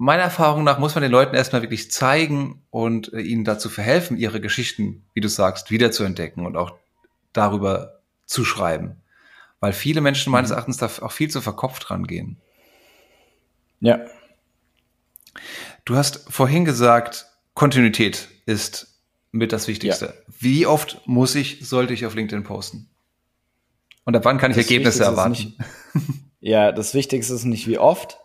[0.01, 4.17] meiner Erfahrung nach muss man den Leuten erstmal wirklich zeigen und äh, ihnen dazu verhelfen,
[4.17, 6.73] ihre Geschichten, wie du sagst, wiederzuentdecken und auch
[7.35, 9.03] darüber zu schreiben.
[9.61, 10.55] Weil viele Menschen meines mhm.
[10.55, 12.39] Erachtens da auch viel zu verkopft rangehen.
[13.81, 14.01] Ja.
[15.85, 18.99] Du hast vorhin gesagt, Kontinuität ist
[19.33, 20.07] mit das Wichtigste.
[20.07, 20.35] Ja.
[20.39, 22.89] Wie oft muss ich, sollte ich auf LinkedIn posten?
[24.05, 25.33] Und ab wann kann ich das Ergebnisse erwarten?
[25.33, 25.59] Nicht,
[26.41, 28.19] ja, das Wichtigste ist nicht wie oft,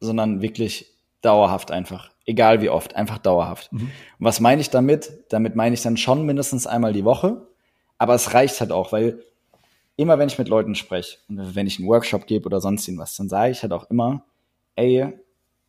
[0.00, 0.90] sondern wirklich
[1.22, 2.10] Dauerhaft einfach.
[2.24, 3.72] Egal wie oft, einfach dauerhaft.
[3.72, 3.80] Mhm.
[3.80, 5.12] Und was meine ich damit?
[5.28, 7.46] Damit meine ich dann schon mindestens einmal die Woche.
[7.98, 9.22] Aber es reicht halt auch, weil
[10.00, 13.16] immer wenn ich mit Leuten spreche und wenn ich einen Workshop gebe oder sonst irgendwas,
[13.16, 14.24] dann sage ich halt auch immer,
[14.76, 15.12] ey,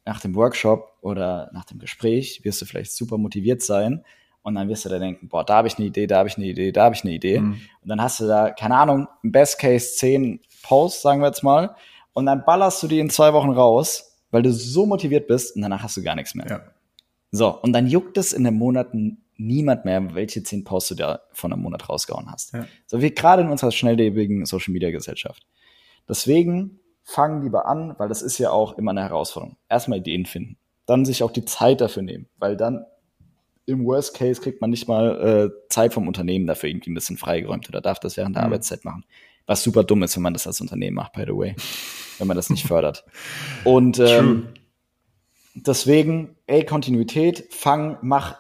[0.06, 4.04] nach dem Workshop oder nach dem Gespräch wirst du vielleicht super motiviert sein
[4.42, 6.38] und dann wirst du da denken, boah, da habe ich eine Idee, da habe ich
[6.38, 7.40] eine Idee, da habe ich eine Idee.
[7.40, 7.62] Mhm.
[7.82, 11.44] Und dann hast du da, keine Ahnung, im Best Case zehn Posts, sagen wir jetzt
[11.44, 11.76] mal,
[12.14, 15.62] und dann ballerst du die in zwei Wochen raus weil du so motiviert bist und
[15.62, 16.48] danach hast du gar nichts mehr.
[16.50, 16.62] Ja.
[17.32, 21.22] So, und dann juckt es in den Monaten niemand mehr, welche zehn Posts du da
[21.32, 22.54] von einem Monat rausgehauen hast.
[22.54, 22.66] Ja.
[22.86, 25.46] So wie gerade in unserer schnelllebigen Social Media Gesellschaft.
[26.08, 29.58] Deswegen fangen lieber an, weil das ist ja auch immer eine Herausforderung.
[29.70, 32.86] Erstmal Ideen finden, dann sich auch die Zeit dafür nehmen, weil dann
[33.66, 37.18] im Worst Case kriegt man nicht mal äh, Zeit vom Unternehmen dafür irgendwie ein bisschen
[37.18, 38.48] freigeräumt oder darf das während der mhm.
[38.48, 39.06] Arbeitszeit machen.
[39.46, 41.56] Was super dumm ist, wenn man das als Unternehmen macht, by the way.
[42.18, 43.04] wenn man das nicht fördert.
[43.64, 44.50] Und ähm,
[45.56, 48.38] deswegen, ey, Kontinuität, fang, mach,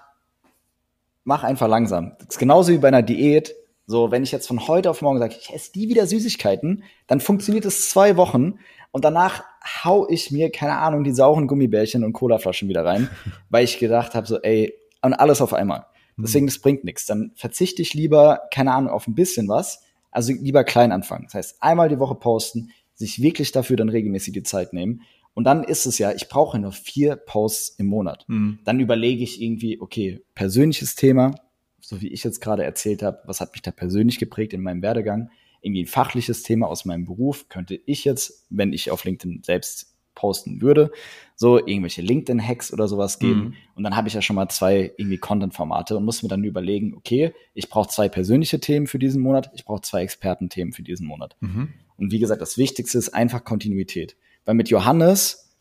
[1.24, 2.14] mach einfach langsam.
[2.20, 3.56] Das ist genauso wie bei einer Diät.
[3.88, 7.20] So, wenn ich jetzt von heute auf morgen sage, ich esse die wieder Süßigkeiten, dann
[7.20, 8.60] funktioniert es zwei Wochen
[8.92, 9.44] und danach
[9.84, 13.10] hau ich mir, keine Ahnung, die sauren Gummibärchen und Colaflaschen wieder rein,
[13.50, 15.86] weil ich gedacht habe, so, ey, und alles auf einmal.
[16.18, 17.06] Deswegen, das bringt nichts.
[17.06, 19.82] Dann verzichte ich lieber, keine Ahnung, auf ein bisschen was.
[20.12, 21.24] Also lieber klein anfangen.
[21.26, 25.02] Das heißt, einmal die Woche posten, sich wirklich dafür dann regelmäßig die Zeit nehmen.
[25.34, 28.26] Und dann ist es ja, ich brauche nur vier Posts im Monat.
[28.28, 28.60] Mhm.
[28.63, 31.34] Dann überlege ich irgendwie, okay, persönliches Thema,
[31.80, 34.82] so wie ich jetzt gerade erzählt habe, was hat mich da persönlich geprägt in meinem
[34.82, 35.30] Werdegang?
[35.62, 39.91] Irgendwie ein fachliches Thema aus meinem Beruf könnte ich jetzt, wenn ich auf LinkedIn selbst
[40.15, 40.91] posten würde,
[41.36, 43.39] so irgendwelche LinkedIn-Hacks oder sowas geben.
[43.39, 43.54] Mhm.
[43.76, 46.94] Und dann habe ich ja schon mal zwei irgendwie Content-Formate und muss mir dann überlegen,
[46.96, 51.08] okay, ich brauche zwei persönliche Themen für diesen Monat, ich brauche zwei Expertenthemen für diesen
[51.08, 51.38] Monat.
[51.39, 51.70] Mhm.
[51.98, 54.15] Und wie gesagt, das Wichtigste ist einfach Kontinuität.
[54.46, 55.52] Weil mit Johannes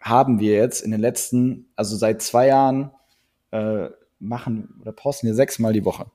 [0.00, 2.90] haben wir jetzt in den letzten, also seit zwei Jahren,
[3.50, 6.06] äh, machen oder posten wir sechsmal die Woche.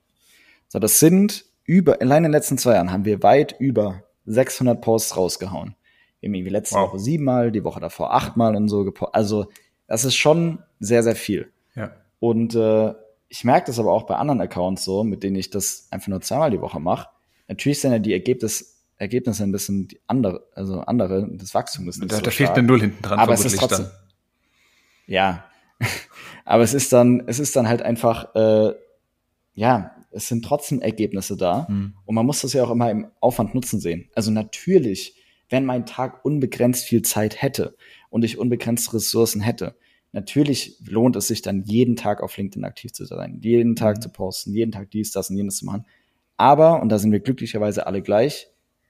[0.67, 4.81] So, das sind über, allein in den letzten zwei Jahren haben wir weit über 600
[4.81, 5.75] Posts rausgehauen.
[6.19, 6.89] Wir haben irgendwie letzte wow.
[6.89, 9.15] Woche siebenmal, die Woche davor achtmal und so gepostet.
[9.15, 9.47] Also,
[9.87, 11.51] das ist schon sehr, sehr viel.
[11.75, 11.91] Ja.
[12.19, 12.93] Und äh,
[13.29, 16.21] ich merke das aber auch bei anderen Accounts so, mit denen ich das einfach nur
[16.21, 17.09] zweimal die Woche mache.
[17.47, 18.65] Natürlich sind ja die Ergebnisse
[18.97, 22.63] Ergebnisse ein bisschen andere, also andere, das Wachstum ist nicht da, so Da fehlt eine
[22.63, 23.91] Null hinten dran, aber es ist trotzdem, dann.
[25.05, 25.45] Ja,
[26.45, 28.73] aber es ist dann, es ist dann halt einfach, äh,
[29.53, 31.93] ja, es sind trotzdem Ergebnisse da mhm.
[32.05, 34.09] und man muss das ja auch immer im Aufwand Nutzen sehen.
[34.15, 35.15] Also natürlich,
[35.49, 37.75] wenn mein Tag unbegrenzt viel Zeit hätte
[38.09, 39.75] und ich unbegrenzte Ressourcen hätte,
[40.11, 44.01] natürlich lohnt es sich dann jeden Tag auf LinkedIn aktiv zu sein, jeden Tag mhm.
[44.01, 45.85] zu posten, jeden Tag dies, das und jenes zu machen.
[46.35, 48.47] Aber, und da sind wir glücklicherweise alle gleich,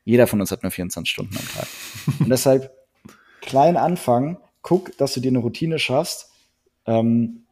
[0.07, 1.67] jeder von uns hat nur 24 Stunden am Tag.
[2.19, 2.71] Und deshalb
[3.41, 6.31] klein anfangen, guck, dass du dir eine Routine schaffst,
[6.85, 7.43] ähm,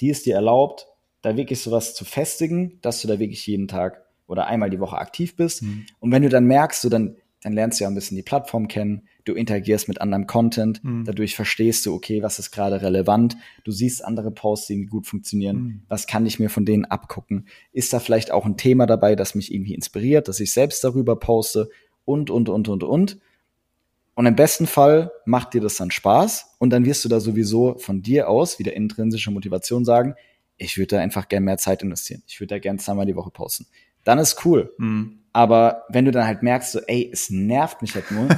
[0.00, 0.86] die es dir erlaubt,
[1.20, 4.96] da wirklich sowas zu festigen, dass du da wirklich jeden Tag oder einmal die Woche
[4.96, 5.62] aktiv bist.
[5.62, 5.84] Mhm.
[5.98, 8.68] Und wenn du dann merkst, du dann, dann lernst du ja ein bisschen die Plattform
[8.68, 11.04] kennen, du interagierst mit anderem Content, mhm.
[11.04, 15.56] dadurch verstehst du, okay, was ist gerade relevant, du siehst andere Posts, die gut funktionieren,
[15.56, 15.82] mhm.
[15.88, 17.46] was kann ich mir von denen abgucken?
[17.72, 21.16] Ist da vielleicht auch ein Thema dabei, das mich irgendwie inspiriert, dass ich selbst darüber
[21.16, 21.68] poste
[22.10, 23.18] und, und, und, und, und.
[24.14, 27.78] Und im besten Fall macht dir das dann Spaß und dann wirst du da sowieso
[27.78, 30.14] von dir aus wieder intrinsische Motivation sagen,
[30.58, 32.22] ich würde da einfach gern mehr Zeit investieren.
[32.26, 33.66] Ich würde da gern zweimal die Woche posten.
[34.04, 34.74] Dann ist cool.
[34.78, 35.20] Mhm.
[35.32, 38.28] Aber wenn du dann halt merkst, so, ey, es nervt mich halt nur,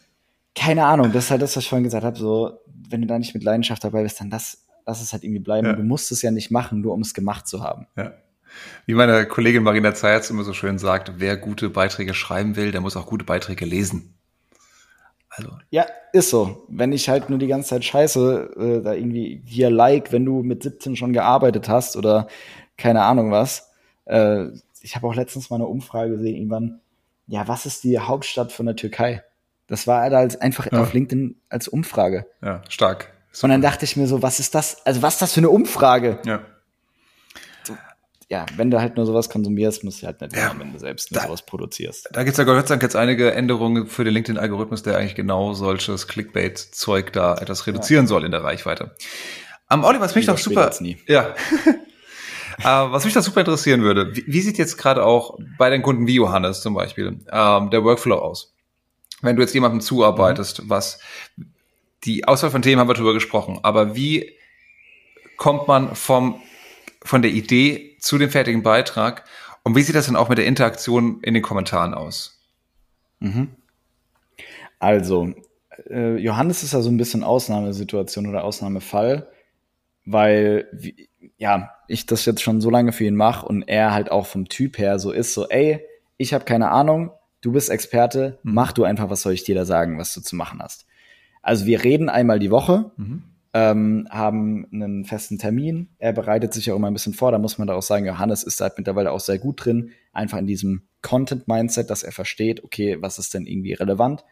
[0.54, 2.58] keine Ahnung, das ist halt das, was ich vorhin gesagt habe, so,
[2.90, 5.66] wenn du da nicht mit Leidenschaft dabei bist, dann lass, lass es halt irgendwie bleiben.
[5.66, 5.72] Ja.
[5.72, 7.86] Du musst es ja nicht machen, nur um es gemacht zu haben.
[7.96, 8.12] Ja.
[8.86, 12.80] Wie meine Kollegin Marina Zayatz immer so schön sagt, wer gute Beiträge schreiben will, der
[12.80, 14.14] muss auch gute Beiträge lesen.
[15.28, 15.50] Also.
[15.70, 16.64] Ja, ist so.
[16.68, 20.42] Wenn ich halt nur die ganze Zeit scheiße, äh, da irgendwie hier like, wenn du
[20.42, 22.26] mit 17 schon gearbeitet hast oder
[22.76, 23.70] keine Ahnung was.
[24.04, 24.48] Äh,
[24.80, 26.80] ich habe auch letztens mal eine Umfrage gesehen, irgendwann,
[27.28, 29.22] ja, was ist die Hauptstadt von der Türkei?
[29.68, 30.82] Das war halt als einfach ja.
[30.82, 32.26] auf LinkedIn als Umfrage.
[32.42, 33.12] Ja, stark.
[33.40, 34.84] Und dann dachte ich mir so, was ist das?
[34.84, 36.18] Also was ist das für eine Umfrage?
[36.26, 36.42] Ja
[38.32, 40.78] ja, wenn du halt nur sowas konsumierst, musst du halt nicht ja, machen, wenn du
[40.78, 42.08] selbst da, sowas produzierst.
[42.12, 45.52] Da gibt's ja Gott sei Dank jetzt einige Änderungen für den LinkedIn-Algorithmus, der eigentlich genau
[45.52, 48.08] solches Clickbait-Zeug da etwas reduzieren ja.
[48.08, 48.96] soll in der Reichweite.
[49.68, 50.70] Am um, Oliver, was mich doch super,
[51.08, 51.34] ja,
[52.60, 55.82] uh, was mich da super interessieren würde, wie, wie, sieht jetzt gerade auch bei den
[55.82, 58.54] Kunden wie Johannes zum Beispiel ähm, der Workflow aus?
[59.20, 60.70] Wenn du jetzt jemandem zuarbeitest, mhm.
[60.70, 61.00] was
[62.04, 64.32] die Auswahl von Themen haben wir drüber gesprochen, aber wie
[65.36, 66.40] kommt man vom
[67.04, 69.24] von der Idee zu dem fertigen Beitrag.
[69.64, 72.40] Und wie sieht das denn auch mit der Interaktion in den Kommentaren aus?
[73.20, 73.48] Mhm.
[74.78, 75.32] Also,
[75.88, 79.28] äh, Johannes ist ja so ein bisschen Ausnahmesituation oder Ausnahmefall,
[80.04, 84.10] weil, wie, ja, ich das jetzt schon so lange für ihn mache und er halt
[84.10, 85.80] auch vom Typ her so ist, so, ey,
[86.16, 88.54] ich habe keine Ahnung, du bist Experte, mhm.
[88.54, 90.86] mach du einfach, was soll ich dir da sagen, was du zu machen hast.
[91.42, 92.90] Also wir reden einmal die Woche.
[92.96, 95.90] Mhm ähm, haben einen festen Termin.
[95.98, 97.32] Er bereitet sich auch immer ein bisschen vor.
[97.32, 100.38] Da muss man da auch sagen, Johannes ist halt mittlerweile auch sehr gut drin, einfach
[100.38, 104.24] in diesem Content-Mindset, dass er versteht, okay, was ist denn irgendwie relevant.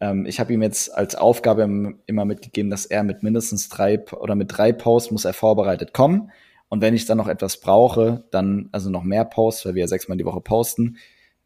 [0.00, 4.34] Ähm, ich habe ihm jetzt als Aufgabe immer mitgegeben, dass er mit mindestens drei oder
[4.34, 6.30] mit drei Posts muss er vorbereitet kommen.
[6.68, 9.88] Und wenn ich dann noch etwas brauche, dann, also noch mehr Posts, weil wir ja
[9.88, 10.98] sechsmal die Woche posten,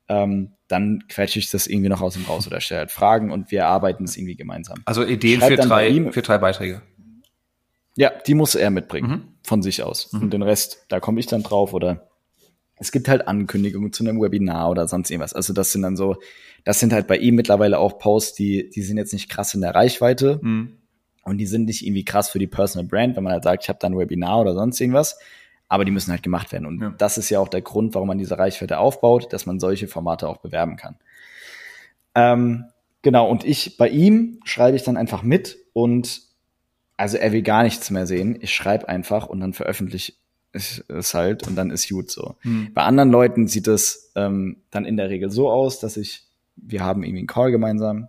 [0.08, 3.50] ähm, dann quetsche ich das irgendwie noch aus dem raus oder stelle halt Fragen und
[3.50, 4.78] wir arbeiten es irgendwie gemeinsam.
[4.84, 6.82] Also Ideen für drei, für drei Beiträge.
[7.96, 9.22] Ja, die muss er mitbringen, mhm.
[9.42, 10.12] von sich aus.
[10.12, 10.22] Mhm.
[10.22, 12.08] Und den Rest, da komme ich dann drauf oder
[12.82, 15.34] es gibt halt Ankündigungen zu einem Webinar oder sonst irgendwas.
[15.34, 16.16] Also das sind dann so,
[16.64, 19.60] das sind halt bei ihm mittlerweile auch Posts, die, die sind jetzt nicht krass in
[19.60, 20.78] der Reichweite mhm.
[21.22, 23.68] und die sind nicht irgendwie krass für die Personal Brand, wenn man halt sagt, ich
[23.68, 25.18] habe da ein Webinar oder sonst irgendwas,
[25.68, 26.66] aber die müssen halt gemacht werden.
[26.66, 26.94] Und ja.
[26.98, 30.28] das ist ja auch der Grund, warum man diese Reichweite aufbaut, dass man solche Formate
[30.28, 30.96] auch bewerben kann.
[32.14, 32.64] Ähm,
[33.02, 36.31] genau, und ich, bei ihm schreibe ich dann einfach mit und
[36.96, 38.38] also er will gar nichts mehr sehen.
[38.40, 40.12] Ich schreibe einfach und dann veröffentliche
[40.52, 42.36] ich es halt und dann ist gut so.
[42.40, 42.72] Hm.
[42.74, 46.24] Bei anderen Leuten sieht es ähm, dann in der Regel so aus, dass ich,
[46.56, 48.08] wir haben irgendwie einen Call gemeinsam,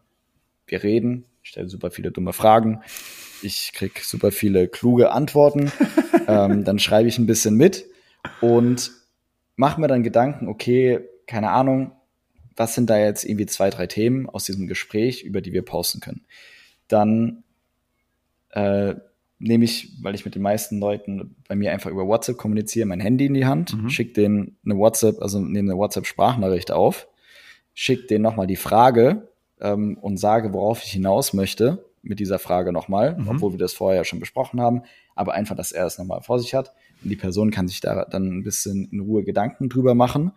[0.67, 2.82] wir reden, ich stelle super viele dumme Fragen,
[3.41, 5.72] ich krieg super viele kluge Antworten,
[6.28, 7.86] ähm, dann schreibe ich ein bisschen mit
[8.41, 8.91] und
[9.56, 11.91] mache mir dann Gedanken, okay, keine Ahnung,
[12.56, 16.02] was sind da jetzt irgendwie zwei, drei Themen aus diesem Gespräch, über die wir posten
[16.02, 16.26] können.
[16.88, 17.43] Dann
[18.54, 18.96] äh,
[19.39, 23.02] nehme ich, weil ich mit den meisten Leuten bei mir einfach über WhatsApp kommuniziere, mein
[23.02, 23.89] Handy in die Hand, mhm.
[23.89, 27.08] schicke denen eine WhatsApp, also nehme eine WhatsApp-Sprachnachricht auf,
[27.74, 29.28] schicke denen nochmal die Frage
[29.60, 33.28] ähm, und sage, worauf ich hinaus möchte mit dieser Frage nochmal, mhm.
[33.30, 34.84] obwohl wir das vorher ja schon besprochen haben,
[35.16, 36.74] aber einfach, dass er es nochmal vor sich hat.
[37.04, 40.32] Und die Person kann sich da dann ein bisschen in Ruhe Gedanken drüber machen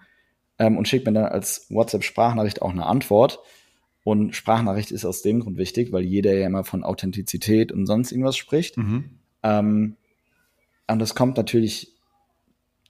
[0.58, 3.40] ähm, und schickt mir dann als WhatsApp-Sprachnachricht auch eine Antwort.
[4.06, 8.12] Und Sprachnachricht ist aus dem Grund wichtig, weil jeder ja immer von Authentizität und sonst
[8.12, 8.76] irgendwas spricht.
[8.76, 9.18] Mhm.
[9.42, 9.96] Ähm,
[10.86, 11.92] und das kommt natürlich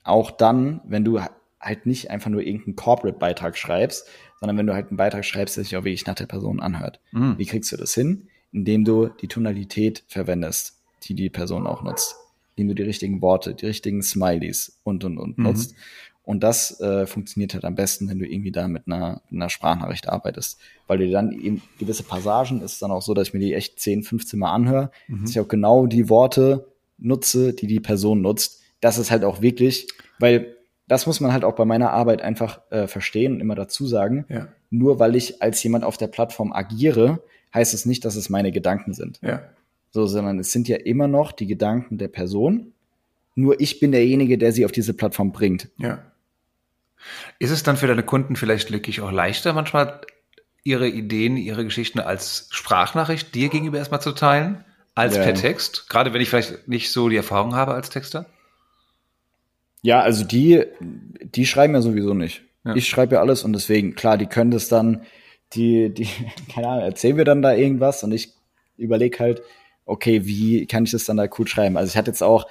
[0.05, 1.19] auch dann, wenn du
[1.59, 4.07] halt nicht einfach nur irgendeinen Corporate-Beitrag schreibst,
[4.41, 7.01] sondern wenn du halt einen Beitrag schreibst, der sich auch wirklich nach der Person anhört.
[7.13, 7.39] Mhm.
[7.39, 8.29] Wie kriegst du das hin?
[8.53, 12.15] Indem du die Tonalität verwendest, die die Person auch nutzt.
[12.57, 15.45] Indem du die richtigen Worte, die richtigen Smileys und, und, und mhm.
[15.45, 15.75] nutzt.
[16.27, 20.09] Und das äh, funktioniert halt am besten, wenn du irgendwie da mit einer, einer Sprachnachricht
[20.09, 20.59] arbeitest.
[20.89, 23.79] Weil du dann eben gewisse Passagen ist dann auch so, dass ich mir die echt
[23.79, 25.23] 10, 15 Mal anhöre, mhm.
[25.23, 26.67] dass ich auch genau die Worte
[26.99, 28.61] nutze, die die Person nutzt.
[28.81, 29.87] Das ist halt auch wirklich,
[30.19, 30.57] weil
[30.89, 34.25] das muss man halt auch bei meiner Arbeit einfach äh, verstehen und immer dazu sagen.
[34.29, 34.49] Ja.
[34.69, 37.23] Nur weil ich als jemand auf der Plattform agiere,
[37.55, 39.21] heißt es nicht, dass es meine Gedanken sind.
[39.23, 39.43] Ja.
[39.93, 42.73] So, sondern es sind ja immer noch die Gedanken der Person.
[43.37, 45.69] Nur ich bin derjenige, der sie auf diese Plattform bringt.
[45.79, 46.01] Ja.
[47.39, 50.01] Ist es dann für deine Kunden vielleicht wirklich auch leichter, manchmal
[50.65, 54.65] ihre Ideen, ihre Geschichten als Sprachnachricht dir gegenüber erstmal zu teilen,
[54.95, 55.23] als ja.
[55.23, 55.89] per Text?
[55.89, 58.27] Gerade wenn ich vielleicht nicht so die Erfahrung habe als Texter?
[59.83, 62.43] Ja, also die, die schreiben ja sowieso nicht.
[62.65, 62.75] Ja.
[62.75, 65.03] Ich schreibe ja alles und deswegen, klar, die können das dann,
[65.53, 66.09] die, die,
[66.53, 68.33] keine Ahnung, erzählen wir dann da irgendwas und ich
[68.77, 69.43] überlege halt,
[69.85, 71.77] okay, wie kann ich das dann da cool schreiben?
[71.77, 72.47] Also ich hatte jetzt auch,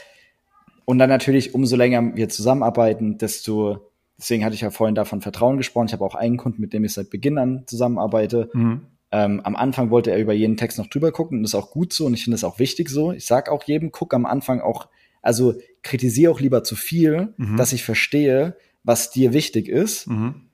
[0.86, 5.58] und dann natürlich, umso länger wir zusammenarbeiten, desto Deswegen hatte ich ja vorhin davon Vertrauen
[5.58, 5.88] gesprochen.
[5.88, 8.50] Ich habe auch einen Kunden, mit dem ich seit Beginn an zusammenarbeite.
[8.54, 8.82] Mhm.
[9.12, 11.72] Ähm, am Anfang wollte er über jeden Text noch drüber gucken und das ist auch
[11.72, 13.12] gut so und ich finde das auch wichtig so.
[13.12, 14.88] Ich sage auch jedem, guck am Anfang auch
[15.22, 17.58] Also kritisiere auch lieber zu viel, mhm.
[17.58, 20.08] dass ich verstehe, was dir wichtig ist.
[20.08, 20.50] Mhm.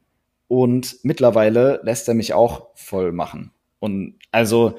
[0.47, 3.51] Und mittlerweile lässt er mich auch voll machen.
[3.80, 4.76] Und also,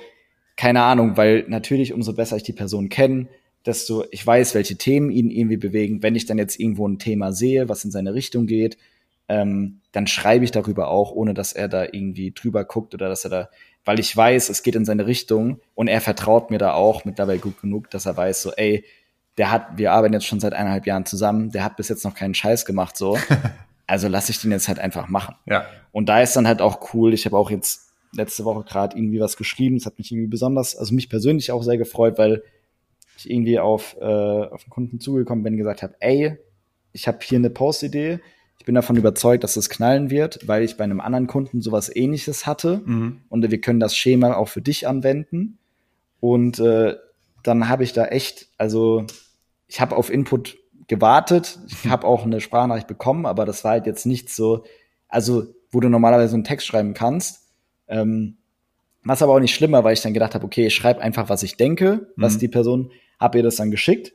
[0.57, 3.29] keine Ahnung, weil natürlich umso besser ich die Person kenne,
[3.67, 6.03] desto ich weiß, welche Themen ihn irgendwie bewegen.
[6.03, 8.77] Wenn ich dann jetzt irgendwo ein Thema sehe, was in seine Richtung geht,
[9.29, 13.25] ähm, dann schreibe ich darüber auch, ohne dass er da irgendwie drüber guckt oder dass
[13.25, 13.49] er da,
[13.85, 17.39] weil ich weiß, es geht in seine Richtung und er vertraut mir da auch mittlerweile
[17.39, 18.85] gut genug, dass er weiß, so, ey,
[19.39, 22.15] der hat, wir arbeiten jetzt schon seit eineinhalb Jahren zusammen, der hat bis jetzt noch
[22.15, 23.19] keinen Scheiß gemacht, so.
[23.85, 25.35] Also lasse ich den jetzt halt einfach machen.
[25.45, 25.67] Ja.
[25.91, 27.13] Und da ist dann halt auch cool.
[27.13, 29.77] Ich habe auch jetzt letzte Woche gerade irgendwie was geschrieben.
[29.77, 32.43] Das hat mich irgendwie besonders, also mich persönlich auch sehr gefreut, weil
[33.25, 36.39] ich irgendwie auf, äh, auf einen Kunden zugekommen bin und gesagt habe, ey,
[36.93, 38.21] ich habe hier eine Post-Idee.
[38.59, 41.95] Ich bin davon überzeugt, dass es knallen wird, weil ich bei einem anderen Kunden sowas
[41.95, 42.83] ähnliches hatte.
[42.85, 43.23] Mhm.
[43.29, 45.59] Und wir können das Schema auch für dich anwenden.
[46.21, 46.97] Und äh,
[47.43, 49.05] dann habe ich da echt, also
[49.67, 51.59] ich habe auf Input gewartet.
[51.67, 54.65] Ich habe auch eine Sprachnachricht bekommen, aber das war halt jetzt nicht so,
[55.09, 57.49] also wo du normalerweise einen Text schreiben kannst.
[57.89, 58.37] Ähm,
[59.05, 61.43] was aber auch nicht schlimmer, weil ich dann gedacht habe, okay, ich schreibe einfach, was
[61.43, 62.39] ich denke, was mhm.
[62.39, 62.93] die Person,
[63.23, 64.13] habe ihr das dann geschickt.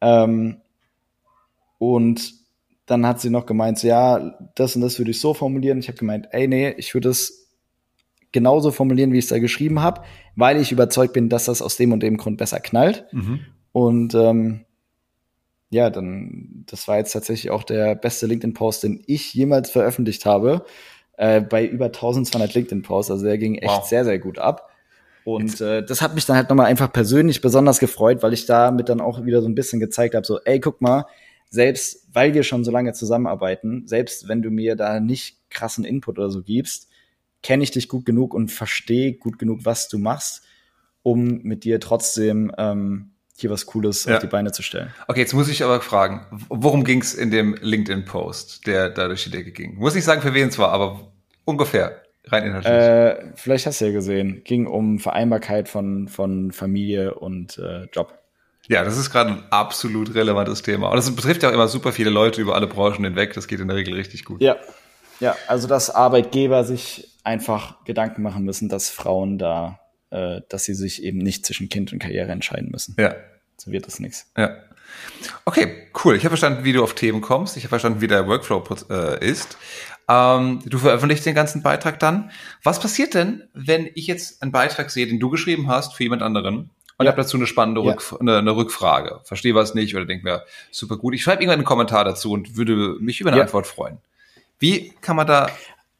[0.00, 0.60] Ähm,
[1.78, 2.34] und
[2.86, 5.78] dann hat sie noch gemeint, ja, das und das würde ich so formulieren.
[5.78, 7.48] Ich habe gemeint, ey, nee, ich würde es
[8.32, 10.02] genauso formulieren, wie ich es da geschrieben habe,
[10.36, 13.06] weil ich überzeugt bin, dass das aus dem und dem Grund besser knallt.
[13.12, 13.40] Mhm.
[13.72, 14.64] Und ähm,
[15.70, 20.64] ja, dann, das war jetzt tatsächlich auch der beste LinkedIn-Post, den ich jemals veröffentlicht habe,
[21.16, 23.10] äh, bei über 1200 LinkedIn-Posts.
[23.10, 23.86] Also der ging echt wow.
[23.86, 24.67] sehr, sehr gut ab.
[25.28, 28.88] Und äh, das hat mich dann halt nochmal einfach persönlich besonders gefreut, weil ich damit
[28.88, 31.04] dann auch wieder so ein bisschen gezeigt habe, so, ey, guck mal,
[31.50, 36.18] selbst weil wir schon so lange zusammenarbeiten, selbst wenn du mir da nicht krassen Input
[36.18, 36.88] oder so gibst,
[37.42, 40.44] kenne ich dich gut genug und verstehe gut genug, was du machst,
[41.02, 44.14] um mit dir trotzdem ähm, hier was Cooles ja.
[44.14, 44.94] auf die Beine zu stellen.
[45.08, 49.24] Okay, jetzt muss ich aber fragen, worum ging es in dem LinkedIn-Post, der da durch
[49.24, 49.74] die Decke ging?
[49.76, 51.12] Muss nicht sagen, für wen es war, aber
[51.44, 52.02] ungefähr.
[52.30, 52.72] Rein inhaltlich.
[52.72, 58.18] Äh, vielleicht hast du ja gesehen, ging um Vereinbarkeit von, von Familie und äh, Job.
[58.68, 60.90] Ja, das ist gerade ein absolut relevantes Thema.
[60.90, 63.32] Und das betrifft ja auch immer super viele Leute über alle Branchen hinweg.
[63.32, 64.42] Das geht in der Regel richtig gut.
[64.42, 64.56] Ja.
[65.20, 70.74] Ja, also dass Arbeitgeber sich einfach Gedanken machen müssen, dass Frauen da äh, dass sie
[70.74, 72.96] sich eben nicht zwischen Kind und Karriere entscheiden müssen.
[72.98, 73.14] Ja.
[73.58, 74.30] So wird das nichts.
[74.36, 74.56] Ja.
[75.44, 76.16] Okay, cool.
[76.16, 77.56] Ich habe verstanden, wie du auf Themen kommst.
[77.56, 79.58] Ich habe verstanden, wie der Workflow äh, ist.
[80.08, 82.30] Ähm, du veröffentlichst den ganzen Beitrag dann.
[82.62, 86.22] Was passiert denn, wenn ich jetzt einen Beitrag sehe, den du geschrieben hast für jemand
[86.22, 87.12] anderen und ja.
[87.12, 87.90] habe dazu eine spannende ja.
[87.90, 89.20] Rückf eine, eine, Rückfrage?
[89.24, 91.14] Verstehe was nicht oder denke mir, super gut.
[91.14, 93.44] Ich schreibe irgendwann einen Kommentar dazu und würde mich über eine ja.
[93.44, 93.98] Antwort freuen.
[94.58, 95.48] Wie kann man da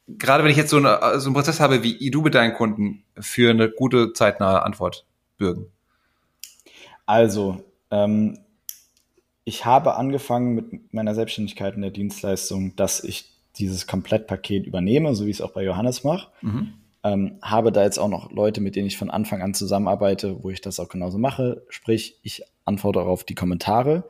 [0.08, 3.04] gerade wenn ich jetzt so, eine, so einen Prozess habe wie du mit deinen Kunden,
[3.18, 5.04] für eine gute, zeitnahe Antwort
[5.36, 5.70] bürgen?
[7.08, 8.38] Also, ähm,
[9.44, 15.24] ich habe angefangen mit meiner Selbstständigkeit in der Dienstleistung, dass ich dieses Komplettpaket übernehme, so
[15.24, 16.28] wie ich es auch bei Johannes mache.
[16.42, 16.74] Mhm.
[17.02, 20.50] Ähm, habe da jetzt auch noch Leute, mit denen ich von Anfang an zusammenarbeite, wo
[20.50, 21.62] ich das auch genauso mache.
[21.70, 24.04] Sprich, ich antworte auf die Kommentare.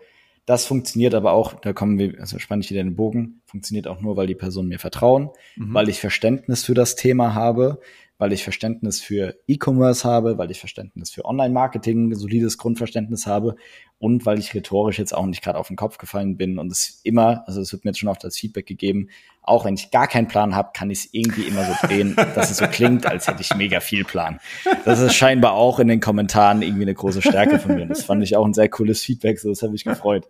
[0.45, 4.01] Das funktioniert aber auch, da kommen wir, also spanne ich wieder den Bogen, funktioniert auch
[4.01, 5.73] nur, weil die Personen mir vertrauen, mhm.
[5.73, 7.79] weil ich Verständnis für das Thema habe,
[8.19, 13.55] weil ich Verständnis für E-Commerce habe, weil ich Verständnis für Online-Marketing, solides Grundverständnis habe
[13.99, 17.01] und weil ich rhetorisch jetzt auch nicht gerade auf den Kopf gefallen bin und es
[17.05, 19.09] immer, also es wird mir jetzt schon oft als Feedback gegeben,
[19.43, 22.51] auch wenn ich gar keinen Plan habe, kann ich es irgendwie immer so drehen, dass
[22.51, 24.41] es so klingt, als hätte ich mega viel Plan.
[24.85, 27.87] Das ist scheinbar auch in den Kommentaren irgendwie eine große Stärke von mir.
[27.87, 30.27] Das fand ich auch ein sehr cooles Feedback, so das habe ich gefreut.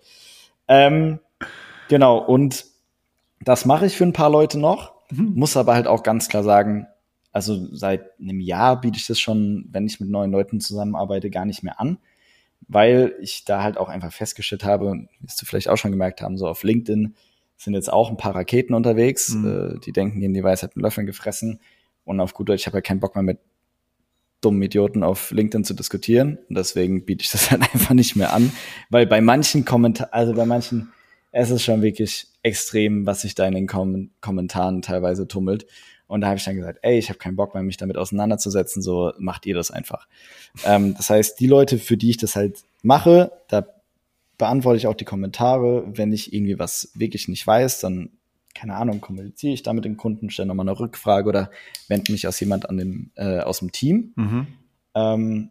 [0.68, 1.20] Ähm,
[1.88, 2.66] genau, und
[3.40, 5.32] das mache ich für ein paar Leute noch, mhm.
[5.34, 6.86] muss aber halt auch ganz klar sagen,
[7.32, 11.44] also seit einem Jahr biete ich das schon, wenn ich mit neuen Leuten zusammenarbeite, gar
[11.44, 11.98] nicht mehr an,
[12.66, 16.38] weil ich da halt auch einfach festgestellt habe, es du vielleicht auch schon gemerkt haben,
[16.38, 17.14] so auf LinkedIn
[17.56, 19.76] sind jetzt auch ein paar Raketen unterwegs, mhm.
[19.76, 21.60] äh, die denken, die in die Weisheit mit Löffeln gefressen
[22.04, 23.38] und auf gut Deutsch, ich habe ja keinen Bock mehr mit
[24.40, 28.32] dummen Idioten auf LinkedIn zu diskutieren und deswegen biete ich das halt einfach nicht mehr
[28.32, 28.52] an,
[28.90, 30.92] weil bei manchen Kommentaren, also bei manchen,
[31.30, 35.66] es ist schon wirklich extrem, was sich da in den Kom Kommentaren teilweise tummelt
[36.08, 38.82] und da habe ich dann gesagt, ey, ich habe keinen Bock mehr, mich damit auseinanderzusetzen,
[38.82, 40.08] so macht ihr das einfach.
[40.64, 43.66] ähm, das heißt, die Leute, für die ich das halt mache, da
[44.38, 45.84] beantworte ich auch die Kommentare.
[45.86, 48.10] Wenn ich irgendwie was wirklich nicht weiß, dann,
[48.54, 51.50] keine Ahnung, kommuniziere ich da mit dem Kunden, stelle nochmal eine Rückfrage oder
[51.88, 54.12] wende mich aus jemand an dem, äh, aus dem Team.
[54.16, 54.46] Mhm.
[54.94, 55.50] Ähm,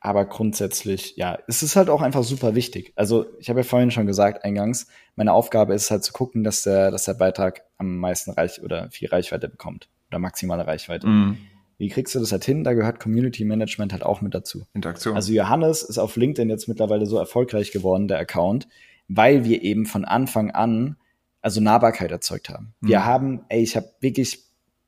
[0.00, 2.92] aber grundsätzlich, ja, es ist halt auch einfach super wichtig.
[2.94, 6.62] Also ich habe ja vorhin schon gesagt, eingangs, meine Aufgabe ist halt zu gucken, dass
[6.62, 11.06] der, dass der Beitrag am meisten Reich oder viel Reichweite bekommt oder maximale Reichweite.
[11.06, 11.36] Mhm.
[11.76, 12.62] Wie kriegst du das halt hin?
[12.62, 14.62] Da gehört Community Management halt auch mit dazu.
[14.74, 15.16] Interaktion.
[15.16, 18.68] Also Johannes ist auf LinkedIn jetzt mittlerweile so erfolgreich geworden, der Account,
[19.08, 20.96] weil wir eben von Anfang an
[21.42, 22.74] also Nahbarkeit erzeugt haben.
[22.80, 22.88] Mhm.
[22.88, 24.44] Wir haben, ey, ich habe wirklich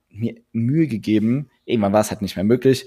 [0.08, 2.86] mir Mühe gegeben, irgendwann war es halt nicht mehr möglich,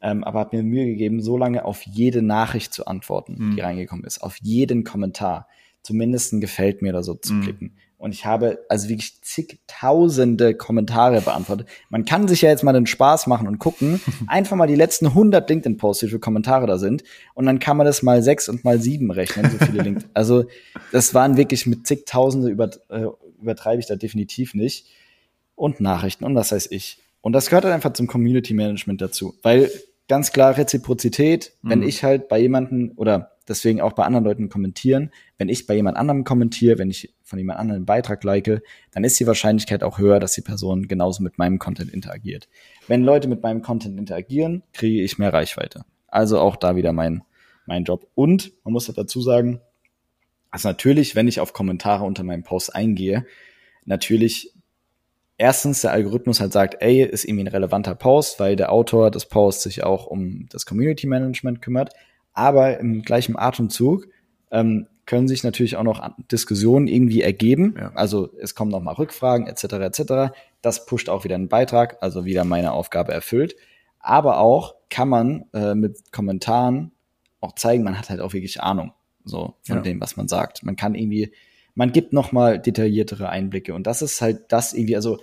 [0.00, 3.56] ähm, aber habe mir Mühe gegeben, so lange auf jede Nachricht zu antworten, mhm.
[3.56, 5.48] die reingekommen ist, auf jeden Kommentar,
[5.88, 7.42] zumindest ein Gefällt mir oder so zu mhm.
[7.42, 7.72] klicken.
[7.96, 11.66] Und ich habe also wirklich zigtausende Kommentare beantwortet.
[11.88, 15.06] Man kann sich ja jetzt mal den Spaß machen und gucken, einfach mal die letzten
[15.06, 17.02] 100 LinkedIn-Posts, wie viele Kommentare da sind.
[17.34, 20.10] Und dann kann man das mal sechs und mal sieben rechnen, so viele LinkedIn.
[20.14, 20.44] Also
[20.92, 23.06] das waren wirklich mit zigtausende, über, äh,
[23.40, 24.86] übertreibe ich da definitiv nicht.
[25.54, 26.98] Und Nachrichten und was weiß ich.
[27.22, 29.34] Und das gehört halt einfach zum Community Management dazu.
[29.42, 29.70] Weil
[30.08, 31.70] ganz klar Reziprozität, mhm.
[31.70, 35.74] wenn ich halt bei jemanden oder deswegen auch bei anderen Leuten kommentieren, wenn ich bei
[35.74, 39.82] jemand anderem kommentiere, wenn ich von jemand anderem einen Beitrag like, dann ist die Wahrscheinlichkeit
[39.82, 42.48] auch höher, dass die Person genauso mit meinem Content interagiert.
[42.86, 45.84] Wenn Leute mit meinem Content interagieren, kriege ich mehr Reichweite.
[46.06, 47.22] Also auch da wieder mein,
[47.66, 48.08] mein Job.
[48.14, 49.60] Und man muss dazu sagen,
[50.50, 53.26] also natürlich, wenn ich auf Kommentare unter meinem Post eingehe,
[53.84, 54.52] natürlich
[55.36, 59.26] erstens der Algorithmus halt sagt, ey, ist irgendwie ein relevanter Post, weil der Autor des
[59.26, 61.92] Posts sich auch um das Community Management kümmert,
[62.38, 64.08] aber im gleichen Atemzug
[64.50, 67.74] ähm, können sich natürlich auch noch Diskussionen irgendwie ergeben.
[67.78, 67.92] Ja.
[67.94, 69.64] Also es kommen noch mal Rückfragen etc.
[69.64, 70.34] etc.
[70.62, 73.56] Das pusht auch wieder einen Beitrag, also wieder meine Aufgabe erfüllt.
[74.00, 76.92] Aber auch kann man äh, mit Kommentaren
[77.40, 78.92] auch zeigen, man hat halt auch wirklich Ahnung
[79.24, 79.82] so von ja.
[79.82, 80.62] dem, was man sagt.
[80.62, 81.32] Man kann irgendwie
[81.74, 85.20] man gibt noch mal detailliertere Einblicke und das ist halt das irgendwie, also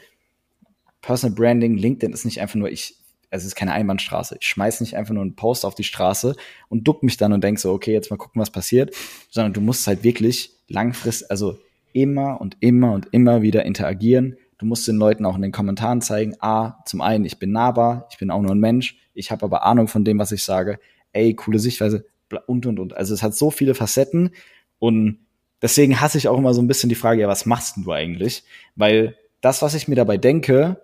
[1.01, 2.95] Personal Branding, LinkedIn ist nicht einfach nur ich,
[3.29, 4.37] es ist keine Einbahnstraße.
[4.39, 6.35] Ich schmeiß nicht einfach nur einen Post auf die Straße
[6.69, 8.95] und duck mich dann und denk so, okay, jetzt mal gucken, was passiert,
[9.29, 11.59] sondern du musst halt wirklich langfristig, also
[11.93, 14.37] immer und immer und immer wieder interagieren.
[14.57, 18.07] Du musst den Leuten auch in den Kommentaren zeigen, ah, zum einen, ich bin nahbar,
[18.11, 20.79] ich bin auch nur ein Mensch, ich habe aber Ahnung von dem, was ich sage.
[21.13, 22.05] Ey, coole Sichtweise
[22.47, 22.95] und und und.
[22.95, 24.31] Also es hat so viele Facetten
[24.79, 25.19] und
[25.61, 27.91] deswegen hasse ich auch immer so ein bisschen die Frage, ja, was machst denn du
[27.91, 28.43] eigentlich?
[28.75, 30.81] Weil das, was ich mir dabei denke,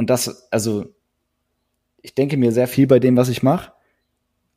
[0.00, 0.94] und das, also,
[2.02, 3.72] ich denke mir sehr viel bei dem, was ich mache,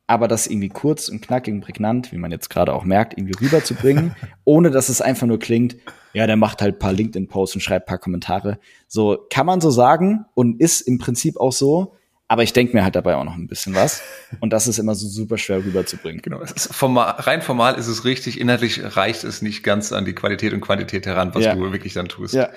[0.08, 3.36] aber das irgendwie kurz und knackig und prägnant, wie man jetzt gerade auch merkt, irgendwie
[3.40, 5.78] rüberzubringen, ohne dass es einfach nur klingt,
[6.14, 8.60] ja, der macht halt paar LinkedIn-Posts und schreibt paar Kommentare.
[8.88, 11.96] So kann man so sagen und ist im Prinzip auch so,
[12.28, 14.02] aber ich denke mir halt dabei auch noch ein bisschen was.
[14.40, 16.22] Und das ist immer so super schwer rüberzubringen.
[16.22, 16.42] Genau.
[16.42, 18.40] Es ist formal, rein formal ist es richtig.
[18.40, 21.54] Inhaltlich reicht es nicht ganz an die Qualität und Quantität heran, was ja.
[21.54, 22.34] du wirklich dann tust.
[22.34, 22.50] Ja.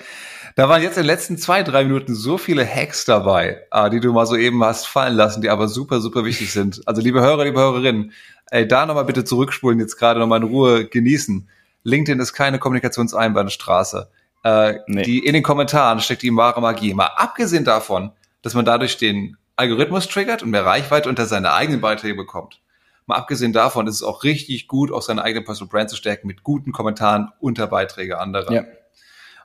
[0.57, 3.99] Da waren jetzt in den letzten zwei, drei Minuten so viele Hacks dabei, äh, die
[3.99, 6.81] du mal so eben hast fallen lassen, die aber super, super wichtig sind.
[6.87, 8.11] Also liebe Hörer, liebe Hörerinnen,
[8.49, 11.47] ey, da nochmal bitte zurückspulen, jetzt gerade nochmal in Ruhe genießen.
[11.83, 14.09] LinkedIn ist keine Kommunikationseinbahnstraße.
[14.43, 15.03] Äh, nee.
[15.03, 16.95] die, in den Kommentaren steckt die wahre Magie.
[16.95, 18.09] Mal abgesehen davon,
[18.41, 22.61] dass man dadurch den Algorithmus triggert und mehr Reichweite unter seine eigenen Beiträge bekommt.
[23.05, 26.25] Mal abgesehen davon ist es auch richtig gut, auch seine eigene Personal Brand zu stärken
[26.25, 28.51] mit guten Kommentaren unter Beiträge anderer.
[28.51, 28.63] Ja.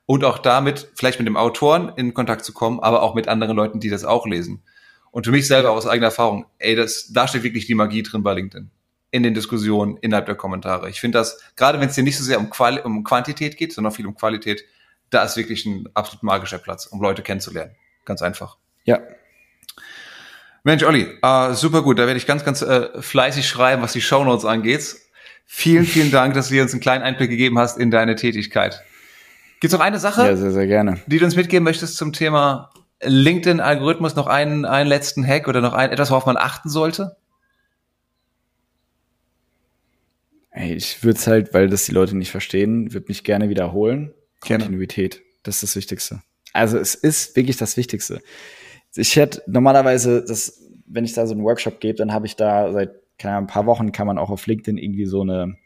[0.07, 3.57] Und auch damit vielleicht mit dem Autoren in Kontakt zu kommen, aber auch mit anderen
[3.57, 4.63] Leuten, die das auch lesen.
[5.11, 8.23] Und für mich selber aus eigener Erfahrung, ey, das, da steht wirklich die Magie drin
[8.23, 8.71] bei LinkedIn.
[9.11, 10.89] In den Diskussionen, innerhalb der Kommentare.
[10.89, 13.73] Ich finde das, gerade wenn es dir nicht so sehr um, Quali um Quantität geht,
[13.73, 14.65] sondern viel um Qualität,
[15.11, 17.75] da ist wirklich ein absolut magischer Platz, um Leute kennenzulernen.
[18.07, 18.57] Ganz einfach.
[18.85, 19.01] Ja,
[20.65, 21.99] Mensch, Olli, äh, super gut.
[21.99, 24.95] Da werde ich ganz, ganz äh, fleißig schreiben, was die Shownotes angeht.
[25.45, 28.81] Vielen, vielen Dank, dass du uns einen kleinen Einblick gegeben hast in deine Tätigkeit.
[29.63, 31.01] Gibt es noch eine Sache, ja, sehr, sehr gerne.
[31.07, 34.17] die du uns mitgeben möchtest zum Thema LinkedIn-Algorithmus?
[34.17, 37.17] Noch einen, einen letzten Hack oder noch ein, etwas, worauf man achten sollte?
[40.51, 44.13] Hey, ich würde es halt, weil das die Leute nicht verstehen, würde mich gerne wiederholen.
[44.43, 44.65] Gerne.
[44.65, 46.21] Kontinuität, das ist das Wichtigste.
[46.53, 48.21] Also es ist wirklich das Wichtigste
[48.97, 52.73] ich hätte normalerweise, das, wenn ich da so einen Workshop gebe, dann habe ich da
[52.73, 55.57] seit keine Ahnung, ein paar Wochen kann man auch auf LinkedIn irgendwie so eine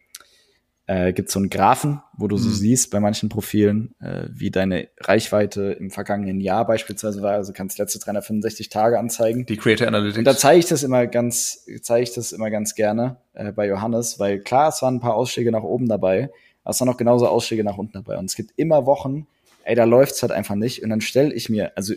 [0.89, 2.55] äh, gibt so einen Graphen, wo du so mhm.
[2.55, 7.33] siehst bei manchen Profilen, äh, wie deine Reichweite im vergangenen Jahr beispielsweise war.
[7.33, 9.47] Also kannst letzte 365 Tage anzeigen.
[9.47, 10.19] Die Creator Analytics.
[10.19, 13.67] Und da zeige ich das immer ganz, zeige ich das immer ganz gerne äh, bei
[13.67, 16.31] Johannes, weil klar, es waren ein paar Ausschläge nach oben dabei,
[16.63, 18.17] aber es waren auch genauso Ausschläge nach unten dabei.
[18.17, 19.27] Und es gibt immer Wochen,
[19.65, 20.85] ey, da läuft's halt einfach nicht.
[20.85, 21.95] Und dann stelle ich mir, also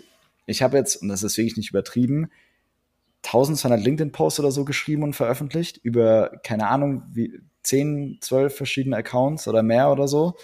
[0.48, 2.32] ich habe jetzt, und das ist wirklich nicht übertrieben,
[3.24, 9.47] 1200 LinkedIn-Posts oder so geschrieben und veröffentlicht über, keine Ahnung, wie 10, 12 verschiedene Accounts
[9.47, 10.36] oder mehr oder so.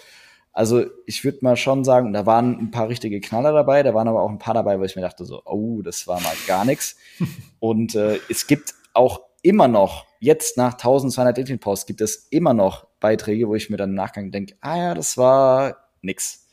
[0.52, 4.08] Also ich würde mal schon sagen, da waren ein paar richtige Knaller dabei, da waren
[4.08, 6.64] aber auch ein paar dabei, wo ich mir dachte so, oh, das war mal gar
[6.64, 6.96] nichts.
[7.58, 12.86] Und äh, es gibt auch immer noch, jetzt nach 1200 LinkedIn-Posts, gibt es immer noch
[13.00, 16.48] Beiträge, wo ich mir dann im Nachgang denke, ah ja, das war nix.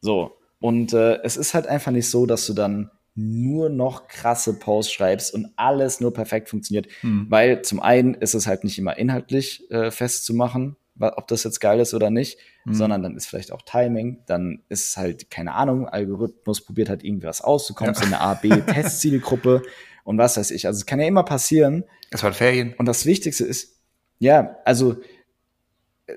[0.00, 4.58] So, und äh, es ist halt einfach nicht so, dass du dann nur noch krasse
[4.58, 6.88] Posts schreibst und alles nur perfekt funktioniert.
[7.00, 7.26] Hm.
[7.28, 11.80] Weil zum einen ist es halt nicht immer inhaltlich äh, festzumachen, ob das jetzt geil
[11.80, 12.74] ist oder nicht, hm.
[12.74, 17.40] sondern dann ist vielleicht auch Timing, dann ist halt, keine Ahnung, Algorithmus probiert halt irgendwas
[17.40, 18.06] aus, du kommst ja.
[18.06, 19.62] in eine A-B-Testzielgruppe
[20.04, 20.66] und was weiß ich.
[20.66, 21.84] Also es kann ja immer passieren.
[22.10, 22.74] Es war Ferien.
[22.78, 23.80] Und das Wichtigste ist,
[24.18, 24.96] ja, also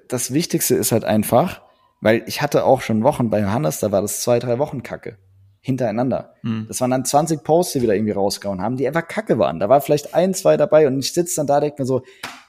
[0.07, 1.61] das Wichtigste ist halt einfach,
[2.01, 5.17] weil ich hatte auch schon Wochen bei Johannes, da war das zwei, drei Wochen Kacke
[5.61, 6.33] hintereinander.
[6.43, 6.65] Mhm.
[6.67, 9.59] Das waren dann 20 Posts, die wir da irgendwie rausgehauen haben, die einfach kacke waren.
[9.59, 12.03] Da war vielleicht ein, zwei dabei und ich sitze dann da, denke mir so,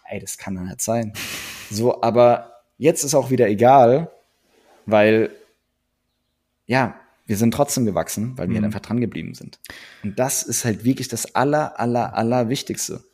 [0.09, 1.13] ey, das kann doch nicht sein.
[1.71, 4.11] So, aber jetzt ist auch wieder egal,
[4.87, 5.31] weil,
[6.67, 6.95] ja,
[7.27, 8.65] wir sind trotzdem gewachsen, weil wir mhm.
[8.65, 9.59] einfach dran geblieben sind.
[10.03, 13.05] Und das ist halt wirklich das aller, aller, aller Wichtigste.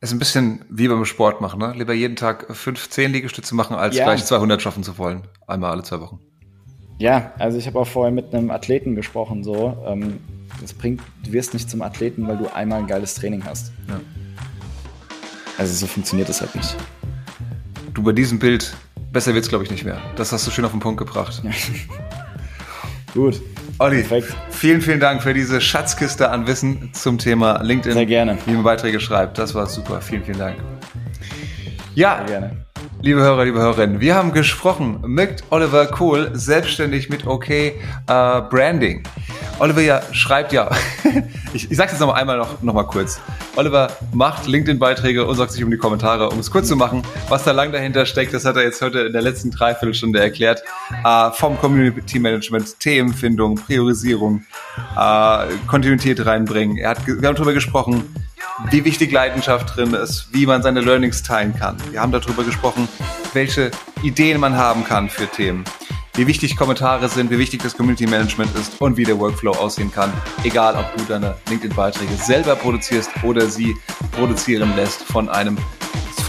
[0.00, 1.74] Ist ein bisschen wie beim Sport machen, ne?
[1.76, 4.04] Lieber jeden Tag fünf, zehn Liegestütze machen, als ja.
[4.04, 5.28] gleich 200 schaffen zu wollen.
[5.46, 6.18] Einmal alle zwei Wochen.
[6.98, 9.76] Ja, also ich habe auch vorher mit einem Athleten gesprochen, so.
[9.86, 10.20] Ähm,
[10.60, 13.72] das bringt, du wirst nicht zum Athleten, weil du einmal ein geiles Training hast.
[13.88, 14.00] Ja.
[15.58, 16.76] Also so funktioniert das halt nicht.
[17.94, 18.74] Du bei diesem Bild,
[19.12, 20.00] besser wird's glaube ich nicht mehr.
[20.16, 21.42] Das hast du schön auf den Punkt gebracht.
[21.44, 21.50] Ja.
[23.14, 23.42] Gut.
[23.78, 24.34] Olli, Perfekt.
[24.50, 27.94] vielen, vielen Dank für diese Schatzkiste an Wissen zum Thema LinkedIn.
[27.94, 28.38] Sehr gerne.
[28.46, 29.38] Wie man Beiträge schreibt.
[29.38, 30.00] Das war super.
[30.00, 30.56] Vielen, vielen Dank.
[31.94, 32.18] Ja.
[32.18, 32.64] Sehr gerne.
[33.04, 37.72] Liebe Hörer, liebe Hörerinnen, wir haben gesprochen mit Oliver Kohl, selbstständig mit OK äh,
[38.06, 39.02] Branding.
[39.58, 40.70] Oliver schreibt ja,
[41.52, 43.20] ich, ich sage jetzt noch einmal noch, noch mal kurz.
[43.56, 46.30] Oliver macht LinkedIn-Beiträge und sorgt sich um die Kommentare.
[46.30, 49.00] Um es kurz zu machen, was da lang dahinter steckt, das hat er jetzt heute
[49.00, 50.62] in der letzten Dreiviertelstunde erklärt.
[51.04, 54.44] Äh, vom Community Management, Themenfindung, Priorisierung,
[54.96, 56.78] äh, Kontinuität reinbringen.
[56.78, 58.04] Er hat, wir haben darüber gesprochen,
[58.70, 61.76] wie wichtig Leidenschaft drin ist, wie man seine Learnings teilen kann.
[61.90, 62.88] Wir haben darüber gesprochen,
[63.32, 63.70] welche
[64.02, 65.64] Ideen man haben kann für Themen,
[66.14, 69.90] wie wichtig Kommentare sind, wie wichtig das Community Management ist und wie der Workflow aussehen
[69.90, 70.12] kann.
[70.44, 73.74] Egal, ob du deine LinkedIn-Beiträge selber produzierst oder sie
[74.12, 75.56] produzieren lässt von einem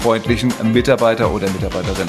[0.02, 2.08] freundlichen Mitarbeiter oder Mitarbeiterin.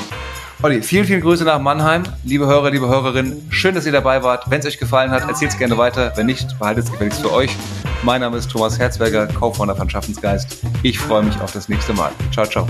[0.62, 2.05] Olli, vielen, vielen Grüße nach Mannheim.
[2.25, 4.51] Liebe Hörer, liebe Hörerinnen, schön, dass ihr dabei wart.
[4.51, 6.12] Wenn es euch gefallen hat, erzählt es gerne weiter.
[6.16, 7.55] Wenn nicht, behaltet es gefälligst für euch.
[8.03, 10.59] Mein Name ist Thomas Herzberger, Co-Founder von Schaffensgeist.
[10.83, 12.12] Ich freue mich auf das nächste Mal.
[12.33, 12.66] Ciao, ciao.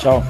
[0.00, 0.22] Ciao.